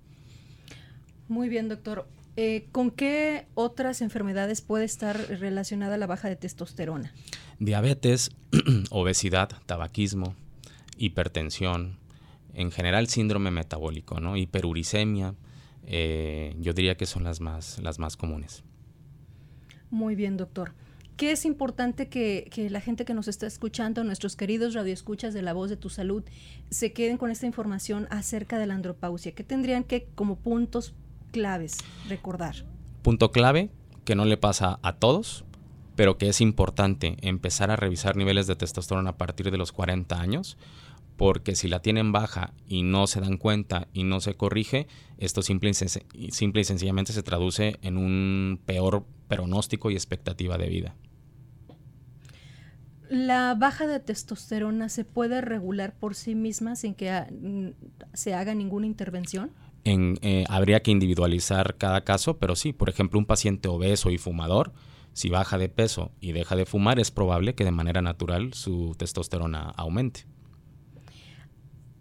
Muy 1.29 1.47
bien, 1.47 1.69
doctor. 1.69 2.07
Eh, 2.35 2.67
¿Con 2.71 2.89
qué 2.89 3.45
otras 3.53 4.01
enfermedades 4.01 4.61
puede 4.61 4.83
estar 4.83 5.15
relacionada 5.39 5.95
la 5.95 6.07
baja 6.07 6.27
de 6.27 6.35
testosterona? 6.35 7.13
Diabetes, 7.59 8.31
obesidad, 8.89 9.49
tabaquismo, 9.67 10.35
hipertensión, 10.97 11.99
en 12.55 12.71
general 12.71 13.07
síndrome 13.07 13.51
metabólico, 13.51 14.19
¿no? 14.19 14.37
Hiperuricemia, 14.37 15.35
eh, 15.85 16.55
yo 16.59 16.73
diría 16.73 16.97
que 16.97 17.05
son 17.05 17.23
las 17.23 17.41
más, 17.41 17.77
las 17.79 17.99
más 17.99 18.17
comunes. 18.17 18.63
Muy 19.91 20.15
bien, 20.15 20.35
doctor. 20.35 20.73
¿Qué 21.15 21.31
es 21.31 21.45
importante 21.45 22.07
que, 22.07 22.49
que, 22.51 22.69
la 22.71 22.81
gente 22.81 23.05
que 23.05 23.13
nos 23.13 23.27
está 23.27 23.45
escuchando, 23.45 24.03
nuestros 24.03 24.35
queridos 24.35 24.73
radioescuchas 24.73 25.33
de 25.33 25.41
La 25.41 25.53
Voz 25.53 25.69
de 25.69 25.77
tu 25.77 25.89
Salud, 25.89 26.23
se 26.69 26.93
queden 26.93 27.17
con 27.17 27.29
esta 27.29 27.45
información 27.45 28.07
acerca 28.09 28.57
de 28.57 28.65
la 28.65 28.73
andropausia? 28.75 29.33
¿Qué 29.33 29.43
tendrían 29.43 29.83
que, 29.83 30.07
como 30.15 30.37
puntos 30.37 30.95
claves 31.31 31.77
recordar? 32.07 32.55
Punto 33.01 33.31
clave 33.31 33.69
que 34.03 34.15
no 34.15 34.25
le 34.25 34.37
pasa 34.37 34.79
a 34.81 34.93
todos, 34.93 35.45
pero 35.95 36.17
que 36.17 36.29
es 36.29 36.41
importante 36.41 37.17
empezar 37.21 37.71
a 37.71 37.75
revisar 37.75 38.15
niveles 38.15 38.47
de 38.47 38.55
testosterona 38.55 39.11
a 39.11 39.17
partir 39.17 39.51
de 39.51 39.57
los 39.57 39.71
40 39.71 40.19
años, 40.19 40.57
porque 41.17 41.55
si 41.55 41.67
la 41.67 41.81
tienen 41.81 42.11
baja 42.11 42.53
y 42.65 42.83
no 42.83 43.05
se 43.05 43.19
dan 43.19 43.37
cuenta 43.37 43.89
y 43.93 44.03
no 44.03 44.21
se 44.21 44.35
corrige, 44.35 44.87
esto 45.17 45.41
simple 45.41 45.71
y, 46.13 46.31
simple 46.31 46.61
y 46.61 46.63
sencillamente 46.63 47.11
se 47.11 47.23
traduce 47.23 47.77
en 47.81 47.97
un 47.97 48.61
peor 48.65 49.05
pronóstico 49.27 49.91
y 49.91 49.95
expectativa 49.95 50.57
de 50.57 50.69
vida. 50.69 50.95
¿La 53.09 53.55
baja 53.55 53.87
de 53.87 53.99
testosterona 53.99 54.87
se 54.87 55.03
puede 55.03 55.41
regular 55.41 55.93
por 55.95 56.15
sí 56.15 56.35
misma 56.35 56.75
sin 56.75 56.93
que 56.93 57.73
se 58.13 58.33
haga 58.33 58.53
ninguna 58.53 58.85
intervención? 58.85 59.51
Eh, 59.89 60.45
habría 60.49 60.81
que 60.81 60.91
individualizar 60.91 61.75
cada 61.77 62.03
caso, 62.03 62.37
pero 62.37 62.55
sí, 62.55 62.73
por 62.73 62.89
ejemplo, 62.89 63.17
un 63.17 63.25
paciente 63.25 63.67
obeso 63.67 64.11
y 64.11 64.17
fumador, 64.17 64.71
si 65.13 65.29
baja 65.29 65.57
de 65.57 65.69
peso 65.69 66.11
y 66.19 66.31
deja 66.31 66.55
de 66.55 66.65
fumar, 66.65 66.99
es 66.99 67.11
probable 67.11 67.55
que 67.55 67.63
de 67.63 67.71
manera 67.71 68.01
natural 68.01 68.53
su 68.53 68.95
testosterona 68.97 69.71
aumente. 69.75 70.25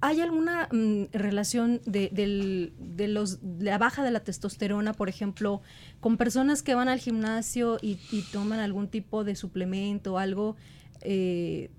¿Hay 0.01 0.21
alguna 0.21 0.69
mm, 0.71 1.05
relación 1.13 1.81
de, 1.85 2.73
los, 3.09 3.41
la 3.59 3.79
baja 3.79 4.05
de 4.05 4.13
la 4.13 4.21
testosterona, 4.21 4.93
por 4.93 5.09
ejemplo, 5.09 5.63
con 6.01 6.17
personas 6.17 6.63
que 6.63 6.75
van 6.75 6.89
al 6.89 7.01
gimnasio 7.01 7.79
y, 7.83 7.97
toman 8.33 8.61
algún 8.61 8.89
tipo 8.89 9.25
de 9.25 9.35
suplemento 9.35 10.15
o 10.15 10.19
algo? 10.19 10.57
Eh, 11.01 11.71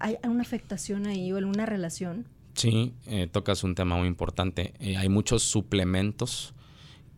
¿Hay 0.00 0.18
una 0.24 0.42
afectación 0.42 1.06
ahí 1.06 1.32
o 1.32 1.38
alguna 1.38 1.64
relación? 1.64 2.26
Sí, 2.54 2.92
eh, 3.06 3.28
tocas 3.30 3.64
un 3.64 3.74
tema 3.74 3.96
muy 3.96 4.08
importante. 4.08 4.74
Eh, 4.78 4.96
hay 4.96 5.08
muchos 5.08 5.42
suplementos 5.42 6.54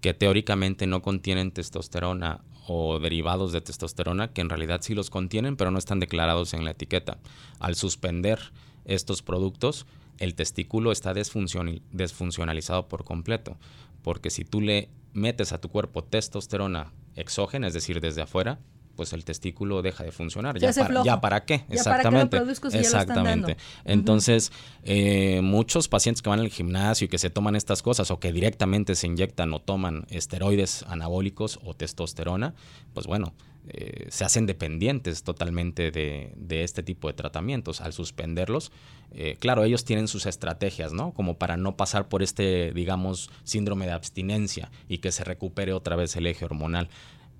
que 0.00 0.14
teóricamente 0.14 0.86
no 0.86 1.02
contienen 1.02 1.50
testosterona 1.50 2.42
o 2.66 2.98
derivados 2.98 3.52
de 3.52 3.60
testosterona 3.60 4.32
que 4.32 4.40
en 4.40 4.48
realidad 4.48 4.80
sí 4.82 4.94
los 4.94 5.10
contienen, 5.10 5.56
pero 5.56 5.70
no 5.70 5.78
están 5.78 6.00
declarados 6.00 6.54
en 6.54 6.64
la 6.64 6.70
etiqueta. 6.70 7.18
Al 7.58 7.74
suspender 7.74 8.52
estos 8.84 9.22
productos, 9.22 9.86
el 10.18 10.34
testículo 10.34 10.92
está 10.92 11.12
desfuncionalizado 11.14 12.88
por 12.88 13.04
completo, 13.04 13.56
porque 14.02 14.30
si 14.30 14.44
tú 14.44 14.60
le 14.60 14.88
metes 15.12 15.52
a 15.52 15.60
tu 15.60 15.68
cuerpo 15.68 16.04
testosterona 16.04 16.92
exógena, 17.16 17.66
es 17.66 17.74
decir, 17.74 18.00
desde 18.00 18.22
afuera, 18.22 18.60
pues 18.94 19.12
el 19.12 19.24
testículo 19.24 19.82
deja 19.82 20.04
de 20.04 20.12
funcionar. 20.12 20.58
Ya 20.58 20.72
para, 20.72 21.04
ya 21.04 21.20
para, 21.20 21.44
qué? 21.44 21.64
Exactamente. 21.68 22.38
Exactamente. 22.72 23.56
Entonces, 23.84 24.52
eh, 24.82 25.40
muchos 25.42 25.88
pacientes 25.88 26.22
que 26.22 26.30
van 26.30 26.40
al 26.40 26.50
gimnasio 26.50 27.06
y 27.06 27.08
que 27.08 27.18
se 27.18 27.30
toman 27.30 27.56
estas 27.56 27.82
cosas 27.82 28.10
o 28.10 28.20
que 28.20 28.32
directamente 28.32 28.94
se 28.94 29.06
inyectan 29.06 29.52
o 29.52 29.60
toman 29.60 30.06
esteroides 30.10 30.84
anabólicos 30.88 31.60
o 31.64 31.74
testosterona, 31.74 32.54
pues 32.92 33.06
bueno, 33.06 33.34
eh, 33.66 34.08
se 34.10 34.24
hacen 34.24 34.44
dependientes 34.44 35.22
totalmente 35.22 35.90
de, 35.90 36.34
este 36.62 36.82
tipo 36.82 37.08
de 37.08 37.14
tratamientos. 37.14 37.80
Al 37.80 37.92
suspenderlos, 37.94 38.72
eh, 39.12 39.36
claro, 39.38 39.64
ellos 39.64 39.84
tienen 39.84 40.06
sus 40.06 40.26
estrategias, 40.26 40.92
¿no? 40.92 41.12
Como 41.12 41.38
para 41.38 41.56
no 41.56 41.76
pasar 41.76 42.08
por 42.08 42.22
este, 42.22 42.72
digamos, 42.72 43.30
síndrome 43.44 43.86
de 43.86 43.92
abstinencia 43.92 44.70
y 44.88 44.98
que 44.98 45.12
se 45.12 45.24
recupere 45.24 45.72
otra 45.72 45.96
vez 45.96 46.14
el 46.16 46.26
eje 46.26 46.44
hormonal 46.44 46.90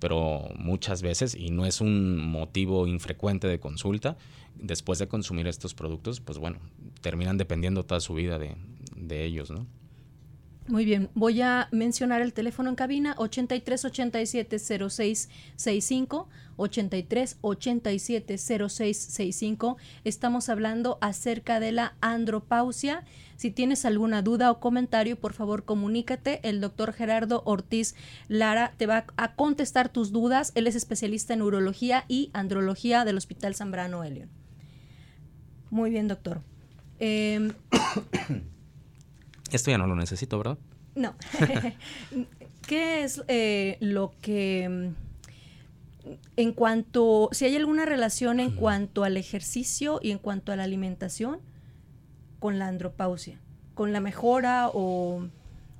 pero 0.05 0.51
muchas 0.55 1.01
veces, 1.01 1.33
y 1.33 1.49
no 1.49 1.65
es 1.65 1.81
un 1.81 2.23
motivo 2.23 2.85
infrecuente 2.85 3.47
de 3.47 3.59
consulta, 3.59 4.17
después 4.53 4.99
de 4.99 5.07
consumir 5.07 5.47
estos 5.47 5.73
productos, 5.73 6.21
pues 6.21 6.37
bueno, 6.37 6.59
terminan 7.01 7.39
dependiendo 7.39 7.85
toda 7.85 7.99
su 7.99 8.13
vida 8.13 8.37
de, 8.37 8.55
de 8.95 9.25
ellos, 9.25 9.49
¿no? 9.49 9.65
Muy 10.67 10.83
bien, 10.83 11.09
voy 11.13 11.41
a 11.41 11.67
mencionar 11.71 12.23
el 12.23 12.33
teléfono 12.33 12.69
en 12.69 12.75
cabina 12.75 13.13
83 13.19 13.85
87 13.85 14.57
06 14.89 15.29
65 15.55 16.27
83 16.57 17.37
87 17.41 18.37
06 18.39 18.97
65. 18.97 19.77
Estamos 20.03 20.49
hablando 20.49 20.97
acerca 21.01 21.59
de 21.59 21.71
la 21.71 21.93
andropausia. 22.01 23.03
Si 23.35 23.51
tienes 23.51 23.85
alguna 23.85 24.23
duda 24.23 24.49
o 24.49 24.59
comentario, 24.59 25.19
por 25.19 25.33
favor 25.33 25.65
comunícate. 25.65 26.39
El 26.41 26.61
doctor 26.61 26.93
Gerardo 26.93 27.43
Ortiz 27.45 27.93
Lara 28.27 28.73
te 28.77 28.87
va 28.87 29.05
a 29.17 29.35
contestar 29.35 29.89
tus 29.89 30.11
dudas. 30.11 30.51
Él 30.55 30.65
es 30.65 30.75
especialista 30.75 31.35
en 31.35 31.43
urología 31.43 32.05
y 32.07 32.31
andrología 32.33 33.05
del 33.05 33.17
Hospital 33.17 33.53
Zambrano 33.53 34.03
Elion. 34.03 34.29
Muy 35.69 35.91
bien, 35.91 36.07
doctor. 36.07 36.41
Eh, 36.99 37.51
Esto 39.55 39.71
ya 39.71 39.77
no 39.77 39.87
lo 39.87 39.95
necesito, 39.95 40.37
¿verdad? 40.37 40.57
No. 40.95 41.15
¿Qué 42.67 43.03
es 43.03 43.23
eh, 43.29 43.77
lo 43.79 44.13
que 44.21 44.67
mm, 46.05 46.09
en 46.35 46.51
cuanto, 46.51 47.29
si 47.31 47.45
hay 47.45 47.55
alguna 47.55 47.85
relación 47.85 48.41
en 48.41 48.51
cuanto 48.51 49.05
al 49.05 49.15
ejercicio 49.15 49.99
y 50.01 50.11
en 50.11 50.19
cuanto 50.19 50.51
a 50.51 50.57
la 50.57 50.63
alimentación 50.63 51.39
con 52.39 52.59
la 52.59 52.67
andropausia? 52.67 53.39
¿Con 53.75 53.93
la 53.93 54.01
mejora 54.01 54.69
o, 54.73 55.25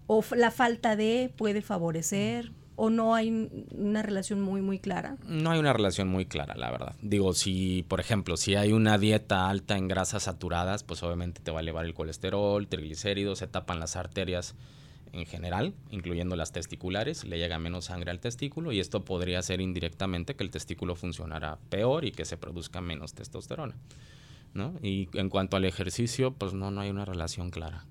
o 0.07 0.23
la 0.35 0.51
falta 0.51 0.95
de 0.95 1.33
puede 1.35 1.61
favorecer? 1.61 2.53
O 2.75 2.89
no 2.89 3.15
hay 3.15 3.49
una 3.71 4.01
relación 4.01 4.41
muy, 4.41 4.61
muy 4.61 4.79
clara? 4.79 5.17
No 5.27 5.51
hay 5.51 5.59
una 5.59 5.73
relación 5.73 6.07
muy 6.07 6.25
clara, 6.25 6.55
la 6.55 6.71
verdad. 6.71 6.95
Digo, 7.01 7.33
si, 7.33 7.83
por 7.87 7.99
ejemplo, 7.99 8.37
si 8.37 8.55
hay 8.55 8.73
una 8.73 8.97
dieta 8.97 9.49
alta 9.49 9.77
en 9.77 9.87
grasas 9.87 10.23
saturadas, 10.23 10.83
pues 10.83 11.03
obviamente 11.03 11.41
te 11.41 11.51
va 11.51 11.59
a 11.59 11.61
elevar 11.61 11.85
el 11.85 11.93
colesterol, 11.93 12.67
triglicéridos, 12.67 13.39
se 13.39 13.47
tapan 13.47 13.79
las 13.79 13.95
arterias 13.95 14.55
en 15.13 15.25
general, 15.25 15.73
incluyendo 15.91 16.35
las 16.35 16.51
testiculares, 16.51 17.23
le 17.23 17.37
llega 17.37 17.57
menos 17.57 17.85
sangre 17.85 18.11
al 18.11 18.19
testículo 18.19 18.73
y 18.73 18.81
esto 18.81 19.05
podría 19.05 19.41
ser 19.41 19.61
indirectamente 19.61 20.35
que 20.35 20.43
el 20.43 20.51
testículo 20.51 20.95
funcionara 20.95 21.57
peor 21.69 22.03
y 22.03 22.11
que 22.11 22.25
se 22.25 22.35
produzca 22.35 22.81
menos 22.81 23.13
testosterona. 23.13 23.75
¿no? 24.53 24.73
Y 24.81 25.09
en 25.13 25.29
cuanto 25.29 25.57
al 25.57 25.65
ejercicio, 25.65 26.33
pues 26.33 26.53
no, 26.53 26.71
no 26.71 26.81
hay 26.81 26.89
una 26.89 27.05
relación 27.05 27.49
clara. 27.49 27.85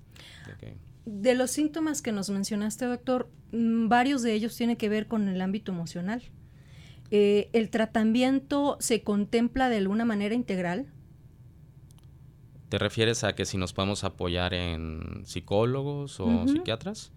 Los 1.05 1.51
síntomas 1.51 2.01
que 2.01 2.11
nos 2.11 2.29
mencionaste, 2.29 2.85
doctor, 2.85 3.29
mm, 3.51 3.87
varios 3.87 4.21
de 4.21 4.33
ellos 4.33 4.55
tienen 4.55 4.75
que 4.75 4.89
ver 4.89 5.07
con 5.07 5.27
el 5.27 5.41
ámbito 5.41 5.71
emocional. 5.71 6.23
Eh, 7.11 7.49
¿El 7.53 7.69
tratamiento 7.69 8.77
se 8.79 9.03
contempla 9.03 9.69
de 9.69 9.77
alguna 9.77 10.05
manera 10.05 10.33
integral? 10.33 10.87
¿Te 12.69 12.79
refieres 12.79 13.23
a 13.23 13.35
que 13.35 13.45
si 13.45 13.57
nos 13.57 13.73
podemos 13.73 14.03
apoyar 14.03 14.53
en 14.53 15.21
psicólogos 15.25 16.19
o 16.19 16.47
psiquiatras? 16.47 17.11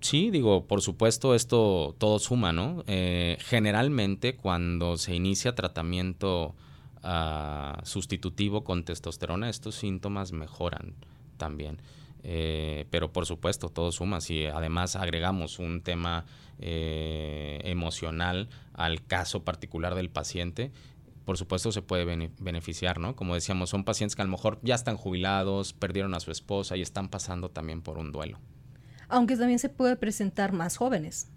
Sí, 0.00 0.30
digo, 0.30 0.66
por 0.66 0.80
supuesto, 0.80 1.34
esto 1.34 1.94
todo 1.98 2.18
suma, 2.18 2.52
¿no? 2.52 2.82
Eh, 2.86 3.36
generalmente 3.40 4.36
cuando 4.36 4.96
se 4.96 5.14
inicia 5.14 5.54
tratamiento 5.54 6.56
ah, 7.02 7.80
sustitutivo 7.84 8.64
con 8.64 8.84
testosterona, 8.84 9.48
estos 9.48 9.76
síntomas 9.76 10.32
mejoran 10.32 10.94
también. 11.36 11.78
Eh, 12.24 12.86
pero 12.90 13.12
por 13.12 13.26
supuesto, 13.26 13.68
todo 13.68 13.92
suma. 13.92 14.20
Si 14.20 14.46
además 14.46 14.96
agregamos 14.96 15.58
un 15.58 15.82
tema 15.82 16.24
eh, 16.58 17.60
emocional 17.64 18.48
al 18.74 19.04
caso 19.04 19.44
particular 19.44 19.94
del 19.94 20.10
paciente, 20.10 20.72
por 21.24 21.38
supuesto 21.38 21.70
se 21.72 21.82
puede 21.82 22.04
beneficiar, 22.40 22.98
¿no? 22.98 23.14
Como 23.14 23.34
decíamos, 23.34 23.70
son 23.70 23.84
pacientes 23.84 24.16
que 24.16 24.22
a 24.22 24.24
lo 24.24 24.30
mejor 24.30 24.58
ya 24.62 24.74
están 24.74 24.96
jubilados, 24.96 25.72
perdieron 25.72 26.14
a 26.14 26.20
su 26.20 26.30
esposa 26.30 26.76
y 26.76 26.82
están 26.82 27.08
pasando 27.08 27.48
también 27.48 27.82
por 27.82 27.98
un 27.98 28.12
duelo. 28.12 28.38
Aunque 29.08 29.36
también 29.36 29.58
se 29.58 29.68
puede 29.68 29.96
presentar 29.96 30.52
más 30.52 30.76
jóvenes. 30.76 31.28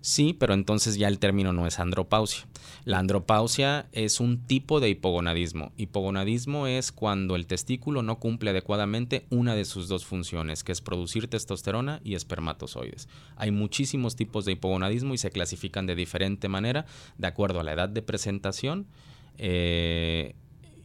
Sí, 0.00 0.34
pero 0.38 0.52
entonces 0.52 0.98
ya 0.98 1.08
el 1.08 1.18
término 1.18 1.54
no 1.54 1.66
es 1.66 1.78
andropausia. 1.78 2.46
La 2.84 2.98
andropausia 2.98 3.88
es 3.92 4.20
un 4.20 4.46
tipo 4.46 4.78
de 4.78 4.90
hipogonadismo. 4.90 5.72
Hipogonadismo 5.78 6.66
es 6.66 6.92
cuando 6.92 7.36
el 7.36 7.46
testículo 7.46 8.02
no 8.02 8.18
cumple 8.18 8.50
adecuadamente 8.50 9.24
una 9.30 9.54
de 9.54 9.64
sus 9.64 9.88
dos 9.88 10.04
funciones, 10.04 10.62
que 10.62 10.72
es 10.72 10.82
producir 10.82 11.28
testosterona 11.28 12.02
y 12.04 12.16
espermatozoides. 12.16 13.08
Hay 13.36 13.50
muchísimos 13.50 14.14
tipos 14.14 14.44
de 14.44 14.52
hipogonadismo 14.52 15.14
y 15.14 15.18
se 15.18 15.30
clasifican 15.30 15.86
de 15.86 15.94
diferente 15.94 16.48
manera 16.48 16.84
de 17.16 17.26
acuerdo 17.26 17.60
a 17.60 17.64
la 17.64 17.72
edad 17.72 17.88
de 17.88 18.02
presentación 18.02 18.86
eh, 19.38 20.34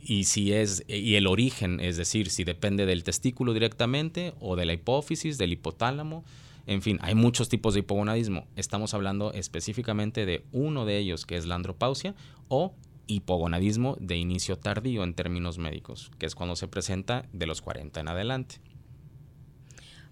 y 0.01 0.23
si 0.23 0.53
es 0.53 0.83
y 0.87 1.15
el 1.15 1.27
origen, 1.27 1.79
es 1.81 1.97
decir, 1.97 2.29
si 2.29 2.43
depende 2.43 2.85
del 2.85 3.03
testículo 3.03 3.53
directamente 3.53 4.33
o 4.39 4.55
de 4.55 4.65
la 4.65 4.73
hipófisis, 4.73 5.37
del 5.37 5.51
hipotálamo, 5.53 6.23
en 6.69 6.83
fin, 6.83 6.99
hay 7.01 7.15
muchos 7.15 7.49
tipos 7.49 7.73
de 7.73 7.79
hipogonadismo. 7.79 8.45
Estamos 8.55 8.93
hablando 8.93 9.33
específicamente 9.33 10.27
de 10.27 10.45
uno 10.51 10.85
de 10.85 10.99
ellos, 10.99 11.25
que 11.25 11.35
es 11.35 11.47
la 11.47 11.55
andropausia 11.55 12.13
o 12.47 12.75
hipogonadismo 13.07 13.97
de 13.99 14.17
inicio 14.17 14.55
tardío 14.55 15.03
en 15.03 15.15
términos 15.15 15.57
médicos, 15.57 16.11
que 16.19 16.27
es 16.27 16.35
cuando 16.35 16.55
se 16.55 16.67
presenta 16.67 17.25
de 17.33 17.47
los 17.47 17.63
40 17.63 17.99
en 17.99 18.07
adelante. 18.07 18.61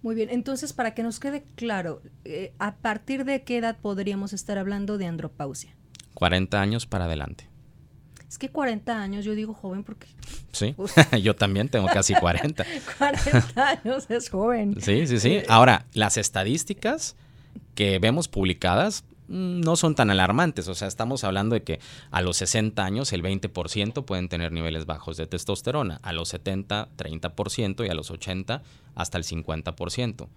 Muy 0.01 0.15
bien, 0.15 0.31
entonces 0.31 0.73
para 0.73 0.95
que 0.95 1.03
nos 1.03 1.19
quede 1.19 1.43
claro, 1.55 2.01
eh, 2.25 2.55
¿a 2.57 2.77
partir 2.77 3.23
de 3.23 3.43
qué 3.43 3.57
edad 3.57 3.77
podríamos 3.79 4.33
estar 4.33 4.57
hablando 4.57 4.97
de 4.97 5.05
andropausia? 5.05 5.75
40 6.15 6.59
años 6.59 6.87
para 6.87 7.05
adelante. 7.05 7.51
Es 8.29 8.38
que 8.38 8.50
40 8.50 9.01
años, 9.01 9.24
yo 9.24 9.36
digo 9.36 9.53
joven 9.53 9.84
porque... 9.84 10.07
Sí, 10.51 10.75
yo 11.22 11.36
también 11.36 11.69
tengo 11.69 11.88
casi 11.88 12.13
40. 12.13 12.65
40 12.98 13.53
años 13.67 14.10
es 14.10 14.29
joven. 14.29 14.75
Sí, 14.81 15.07
sí, 15.07 15.19
sí. 15.19 15.29
Eh, 15.36 15.46
Ahora, 15.48 15.86
las 15.93 16.17
estadísticas 16.17 17.15
que 17.74 18.00
vemos 18.00 18.27
publicadas 18.27 19.05
mm, 19.27 19.62
no 19.62 19.75
son 19.75 19.96
tan 19.96 20.10
alarmantes. 20.10 20.67
O 20.67 20.75
sea, 20.75 20.88
estamos 20.88 21.24
hablando 21.24 21.53
de 21.53 21.63
que 21.63 21.79
a 22.12 22.22
los 22.22 22.38
60 22.38 22.84
años 22.84 23.13
el 23.13 23.24
20% 23.24 24.03
pueden 24.03 24.27
tener 24.27 24.51
niveles 24.51 24.86
bajos 24.86 25.15
de 25.15 25.27
testosterona, 25.27 26.00
a 26.03 26.12
los 26.12 26.29
70 26.29 26.89
30% 26.98 27.86
y 27.86 27.89
a 27.89 27.93
los 27.93 28.12
80 28.12 28.62
hasta 28.96 29.17
el 29.17 29.24
50%. 29.24 30.27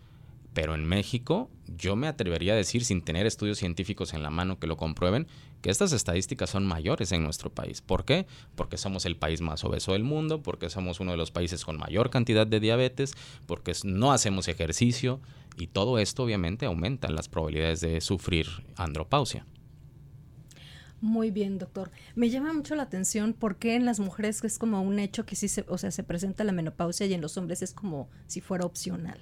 Pero 0.52 0.74
en 0.74 0.84
México, 0.84 1.50
yo 1.66 1.94
me 1.96 2.08
atrevería 2.08 2.54
a 2.54 2.56
decir, 2.56 2.84
sin 2.84 3.02
tener 3.02 3.26
estudios 3.26 3.58
científicos 3.58 4.14
en 4.14 4.22
la 4.22 4.30
mano 4.30 4.58
que 4.58 4.66
lo 4.66 4.76
comprueben, 4.76 5.28
que 5.62 5.70
estas 5.70 5.92
estadísticas 5.92 6.50
son 6.50 6.66
mayores 6.66 7.12
en 7.12 7.22
nuestro 7.22 7.52
país. 7.52 7.82
¿Por 7.82 8.04
qué? 8.04 8.26
Porque 8.56 8.76
somos 8.76 9.06
el 9.06 9.16
país 9.16 9.40
más 9.40 9.64
obeso 9.64 9.92
del 9.92 10.02
mundo, 10.02 10.42
porque 10.42 10.70
somos 10.70 11.00
uno 11.00 11.12
de 11.12 11.16
los 11.16 11.30
países 11.30 11.64
con 11.64 11.78
mayor 11.78 12.10
cantidad 12.10 12.46
de 12.46 12.60
diabetes, 12.60 13.12
porque 13.46 13.72
no 13.84 14.12
hacemos 14.12 14.48
ejercicio 14.48 15.20
y 15.56 15.68
todo 15.68 15.98
esto 15.98 16.24
obviamente 16.24 16.66
aumenta 16.66 17.10
las 17.10 17.28
probabilidades 17.28 17.80
de 17.80 18.00
sufrir 18.00 18.46
andropausia. 18.76 19.46
Muy 21.00 21.30
bien, 21.30 21.58
doctor. 21.58 21.90
Me 22.14 22.28
llama 22.28 22.52
mucho 22.52 22.74
la 22.74 22.82
atención 22.82 23.32
porque 23.32 23.74
en 23.74 23.86
las 23.86 24.00
mujeres 24.00 24.44
es 24.44 24.58
como 24.58 24.82
un 24.82 24.98
hecho 24.98 25.24
que 25.24 25.34
sí 25.34 25.48
se, 25.48 25.64
o 25.66 25.78
sea, 25.78 25.90
se 25.90 26.04
presenta 26.04 26.44
la 26.44 26.52
menopausia 26.52 27.06
y 27.06 27.14
en 27.14 27.22
los 27.22 27.38
hombres 27.38 27.62
es 27.62 27.72
como 27.72 28.10
si 28.26 28.42
fuera 28.42 28.66
opcional. 28.66 29.18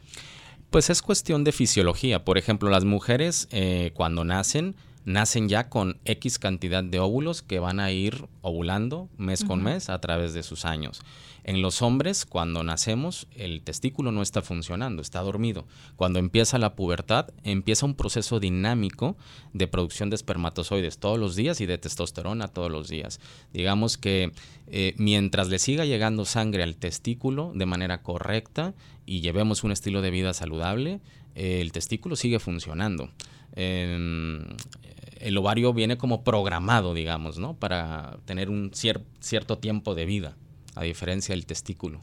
Pues 0.70 0.90
es 0.90 1.02
cuestión 1.02 1.44
de 1.44 1.52
fisiología. 1.52 2.24
Por 2.24 2.38
ejemplo, 2.38 2.68
las 2.70 2.84
mujeres 2.84 3.48
eh, 3.50 3.92
cuando 3.94 4.24
nacen, 4.24 4.76
nacen 5.04 5.48
ya 5.48 5.68
con 5.68 5.98
X 6.04 6.38
cantidad 6.38 6.84
de 6.84 7.00
óvulos 7.00 7.42
que 7.42 7.58
van 7.58 7.80
a 7.80 7.90
ir 7.90 8.26
ovulando 8.42 9.08
mes 9.16 9.44
con 9.44 9.62
mes 9.62 9.88
a 9.88 10.00
través 10.00 10.34
de 10.34 10.42
sus 10.42 10.64
años. 10.64 11.00
En 11.44 11.62
los 11.62 11.80
hombres, 11.80 12.26
cuando 12.26 12.62
nacemos, 12.62 13.26
el 13.34 13.62
testículo 13.62 14.12
no 14.12 14.20
está 14.20 14.42
funcionando, 14.42 15.00
está 15.00 15.20
dormido. 15.20 15.64
Cuando 15.96 16.18
empieza 16.18 16.58
la 16.58 16.74
pubertad, 16.74 17.28
empieza 17.42 17.86
un 17.86 17.94
proceso 17.94 18.38
dinámico 18.38 19.16
de 19.54 19.66
producción 19.66 20.10
de 20.10 20.16
espermatozoides 20.16 20.98
todos 20.98 21.18
los 21.18 21.36
días 21.36 21.62
y 21.62 21.66
de 21.66 21.78
testosterona 21.78 22.48
todos 22.48 22.70
los 22.70 22.88
días. 22.88 23.18
Digamos 23.52 23.96
que 23.96 24.32
eh, 24.66 24.94
mientras 24.98 25.48
le 25.48 25.58
siga 25.58 25.86
llegando 25.86 26.26
sangre 26.26 26.62
al 26.62 26.76
testículo 26.76 27.52
de 27.54 27.64
manera 27.64 28.02
correcta 28.02 28.74
y 29.06 29.22
llevemos 29.22 29.64
un 29.64 29.72
estilo 29.72 30.02
de 30.02 30.10
vida 30.10 30.34
saludable, 30.34 31.00
eh, 31.34 31.62
el 31.62 31.72
testículo 31.72 32.14
sigue 32.16 32.40
funcionando. 32.40 33.10
El 33.58 35.36
ovario 35.36 35.72
viene 35.72 35.98
como 35.98 36.22
programado, 36.22 36.94
digamos, 36.94 37.38
¿no? 37.38 37.54
Para 37.54 38.18
tener 38.24 38.50
un 38.50 38.70
cierto 38.72 39.58
tiempo 39.58 39.94
de 39.94 40.06
vida 40.06 40.36
a 40.74 40.84
diferencia 40.84 41.34
del 41.34 41.44
testículo. 41.44 42.00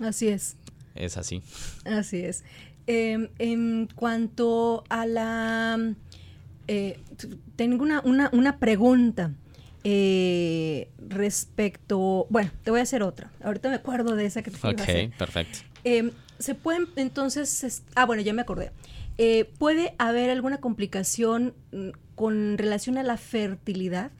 Así 0.00 0.28
es. 0.28 0.56
Es 0.94 1.16
así. 1.16 1.42
Así 1.84 2.18
es. 2.18 2.44
Em, 2.86 3.28
en 3.38 3.88
cuanto 3.94 4.84
a 4.88 5.06
la... 5.06 5.94
Eh, 6.68 6.98
tengo 7.56 7.82
una, 7.82 8.30
una, 8.32 8.58
pregunta 8.58 9.32
eh, 9.84 10.88
respecto... 11.08 12.26
Bueno, 12.30 12.50
te 12.62 12.70
voy 12.70 12.80
a 12.80 12.82
hacer 12.84 13.02
otra. 13.02 13.32
Ahorita 13.42 13.68
me 13.68 13.76
acuerdo 13.76 14.14
de 14.14 14.26
esa 14.26 14.42
que 14.42 14.50
te 14.50 14.56
Ok, 14.58 14.78
a 14.78 14.82
hacer. 14.82 15.10
perfecto. 15.10 15.58
Em, 15.84 16.10
Se 16.38 16.54
pueden 16.54 16.86
entonces... 16.96 17.82
Ah, 17.94 18.04
bueno, 18.06 18.22
ya 18.22 18.32
me 18.32 18.42
acordé. 18.42 18.70
Eh, 19.18 19.52
¿Puede 19.58 19.94
haber 19.98 20.30
alguna 20.30 20.58
complicación 20.58 21.54
mm, 21.72 21.90
con 22.14 22.58
relación 22.58 22.98
a 22.98 23.02
la 23.02 23.16
fertilidad? 23.16 24.12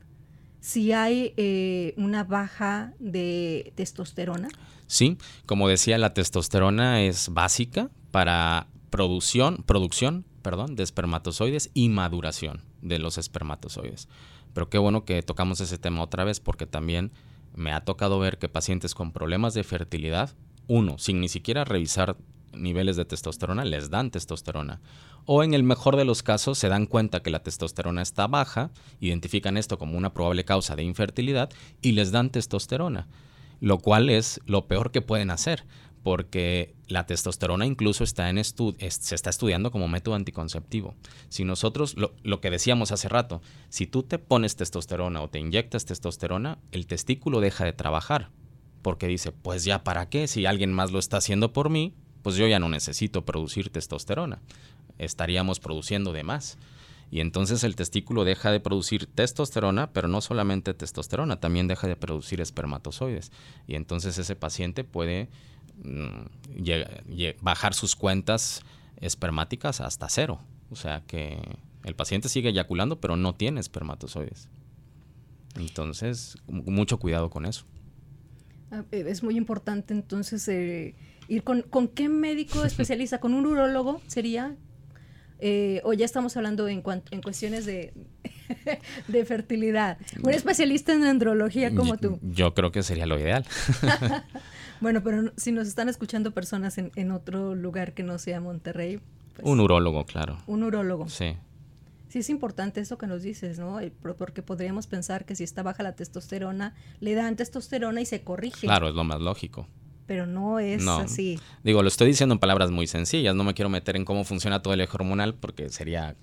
si 0.62 0.92
hay 0.92 1.34
eh, 1.36 1.92
una 1.96 2.22
baja 2.22 2.94
de 3.00 3.72
testosterona? 3.74 4.48
Sí, 4.86 5.18
como 5.44 5.68
decía, 5.68 5.98
la 5.98 6.14
testosterona 6.14 7.02
es 7.02 7.30
básica 7.30 7.90
para 8.12 8.68
producción, 8.88 9.64
producción 9.66 10.24
perdón, 10.40 10.76
de 10.76 10.84
espermatozoides 10.84 11.70
y 11.74 11.88
maduración 11.88 12.62
de 12.80 13.00
los 13.00 13.18
espermatozoides. 13.18 14.08
Pero 14.54 14.68
qué 14.68 14.78
bueno 14.78 15.04
que 15.04 15.22
tocamos 15.22 15.60
ese 15.60 15.78
tema 15.78 16.02
otra 16.02 16.24
vez 16.24 16.40
porque 16.40 16.66
también 16.66 17.12
me 17.54 17.72
ha 17.72 17.84
tocado 17.84 18.18
ver 18.18 18.38
que 18.38 18.48
pacientes 18.48 18.94
con 18.94 19.12
problemas 19.12 19.54
de 19.54 19.64
fertilidad, 19.64 20.34
uno, 20.68 20.96
sin 20.98 21.20
ni 21.20 21.28
siquiera 21.28 21.64
revisar 21.64 22.16
niveles 22.54 22.96
de 22.96 23.04
testosterona, 23.04 23.64
les 23.64 23.90
dan 23.90 24.10
testosterona. 24.10 24.80
O 25.24 25.42
en 25.42 25.54
el 25.54 25.62
mejor 25.62 25.96
de 25.96 26.04
los 26.04 26.22
casos 26.22 26.58
se 26.58 26.68
dan 26.68 26.86
cuenta 26.86 27.22
que 27.22 27.30
la 27.30 27.42
testosterona 27.42 28.02
está 28.02 28.26
baja, 28.26 28.70
identifican 29.00 29.56
esto 29.56 29.78
como 29.78 29.96
una 29.96 30.14
probable 30.14 30.44
causa 30.44 30.76
de 30.76 30.82
infertilidad 30.82 31.50
y 31.80 31.92
les 31.92 32.10
dan 32.10 32.30
testosterona, 32.30 33.08
lo 33.60 33.78
cual 33.78 34.10
es 34.10 34.40
lo 34.46 34.66
peor 34.66 34.90
que 34.90 35.02
pueden 35.02 35.30
hacer, 35.30 35.64
porque 36.02 36.74
la 36.88 37.06
testosterona 37.06 37.66
incluso 37.66 38.02
está 38.02 38.28
en 38.28 38.42
se 38.42 39.14
está 39.14 39.30
estudiando 39.30 39.70
como 39.70 39.88
método 39.88 40.16
anticonceptivo. 40.16 40.96
Si 41.28 41.44
nosotros, 41.44 41.96
lo, 41.96 42.14
lo, 42.22 42.40
que 42.40 42.50
decíamos 42.50 42.90
hace 42.90 43.08
rato, 43.08 43.40
si 43.68 43.86
tú 43.86 44.02
te 44.02 44.18
pones 44.18 44.56
testosterona 44.56 45.22
o 45.22 45.30
te 45.30 45.38
inyectas 45.38 45.84
testosterona, 45.84 46.58
el 46.72 46.86
testículo 46.86 47.40
deja 47.40 47.64
de 47.64 47.72
trabajar, 47.72 48.30
porque 48.82 49.06
dice, 49.06 49.30
pues 49.30 49.64
ya 49.64 49.84
para 49.84 50.08
qué, 50.08 50.26
si 50.26 50.44
alguien 50.44 50.72
más 50.72 50.90
lo 50.90 50.98
está 50.98 51.18
haciendo 51.18 51.52
por 51.52 51.70
mí, 51.70 51.94
pues 52.22 52.36
yo 52.36 52.46
ya 52.46 52.58
no 52.58 52.68
necesito 52.68 53.24
producir 53.24 53.70
testosterona, 53.70 54.40
estaríamos 54.98 55.60
produciendo 55.60 56.12
de 56.12 56.22
más. 56.22 56.58
Y 57.10 57.20
entonces 57.20 57.62
el 57.62 57.76
testículo 57.76 58.24
deja 58.24 58.50
de 58.50 58.58
producir 58.58 59.04
testosterona, 59.06 59.92
pero 59.92 60.08
no 60.08 60.22
solamente 60.22 60.72
testosterona, 60.72 61.40
también 61.40 61.68
deja 61.68 61.86
de 61.86 61.94
producir 61.94 62.40
espermatozoides. 62.40 63.32
Y 63.66 63.74
entonces 63.74 64.16
ese 64.16 64.34
paciente 64.34 64.82
puede 64.82 65.28
mm, 65.84 67.42
bajar 67.42 67.74
sus 67.74 67.96
cuentas 67.96 68.62
espermáticas 68.96 69.82
hasta 69.82 70.08
cero. 70.08 70.40
O 70.70 70.76
sea 70.76 71.02
que 71.06 71.38
el 71.84 71.94
paciente 71.94 72.30
sigue 72.30 72.48
eyaculando, 72.48 72.98
pero 72.98 73.16
no 73.16 73.34
tiene 73.34 73.60
espermatozoides. 73.60 74.48
Entonces, 75.56 76.38
mucho 76.46 76.98
cuidado 76.98 77.28
con 77.28 77.44
eso. 77.44 77.64
Ah, 78.72 78.84
eh, 78.90 79.04
es 79.06 79.22
muy 79.22 79.36
importante 79.36 79.92
entonces 79.92 80.48
eh, 80.48 80.94
ir 81.28 81.44
con, 81.44 81.60
con 81.62 81.88
qué 81.88 82.08
médico 82.08 82.64
especialista, 82.64 83.20
con 83.20 83.34
un 83.34 83.46
urólogo 83.46 84.00
sería, 84.06 84.56
eh, 85.40 85.82
o 85.84 85.92
ya 85.92 86.06
estamos 86.06 86.36
hablando 86.36 86.66
en, 86.68 86.82
en 87.10 87.22
cuestiones 87.22 87.66
de, 87.66 87.92
de 89.08 89.24
fertilidad. 89.26 89.98
Un 90.22 90.30
especialista 90.30 90.94
en 90.94 91.04
andrología 91.04 91.74
como 91.74 91.98
tú. 91.98 92.18
Yo 92.22 92.54
creo 92.54 92.72
que 92.72 92.82
sería 92.82 93.06
lo 93.06 93.18
ideal. 93.18 93.44
bueno, 94.80 95.02
pero 95.02 95.32
si 95.36 95.52
nos 95.52 95.68
están 95.68 95.90
escuchando 95.90 96.30
personas 96.30 96.78
en, 96.78 96.92
en 96.96 97.10
otro 97.10 97.54
lugar 97.54 97.92
que 97.92 98.02
no 98.02 98.18
sea 98.18 98.40
Monterrey. 98.40 99.00
Pues 99.34 99.46
un 99.46 99.60
urólogo, 99.60 100.06
claro. 100.06 100.38
Un 100.46 100.62
urólogo. 100.62 101.08
Sí. 101.08 101.36
Sí, 102.12 102.18
es 102.18 102.28
importante 102.28 102.82
eso 102.82 102.98
que 102.98 103.06
nos 103.06 103.22
dices, 103.22 103.58
¿no? 103.58 103.78
Porque 104.18 104.42
podríamos 104.42 104.86
pensar 104.86 105.24
que 105.24 105.34
si 105.34 105.44
está 105.44 105.62
baja 105.62 105.82
la 105.82 105.96
testosterona, 105.96 106.74
le 107.00 107.14
dan 107.14 107.36
testosterona 107.36 108.02
y 108.02 108.04
se 108.04 108.20
corrige. 108.22 108.66
Claro, 108.66 108.86
es 108.86 108.94
lo 108.94 109.02
más 109.02 109.18
lógico. 109.18 109.66
Pero 110.04 110.26
no 110.26 110.58
es 110.58 110.86
así. 110.86 111.40
Digo, 111.64 111.80
lo 111.80 111.88
estoy 111.88 112.08
diciendo 112.08 112.34
en 112.34 112.38
palabras 112.38 112.70
muy 112.70 112.86
sencillas, 112.86 113.34
no 113.34 113.44
me 113.44 113.54
quiero 113.54 113.70
meter 113.70 113.96
en 113.96 114.04
cómo 114.04 114.24
funciona 114.24 114.60
todo 114.60 114.74
el 114.74 114.82
eje 114.82 114.92
hormonal 114.94 115.32
porque 115.36 115.70
sería 115.70 116.14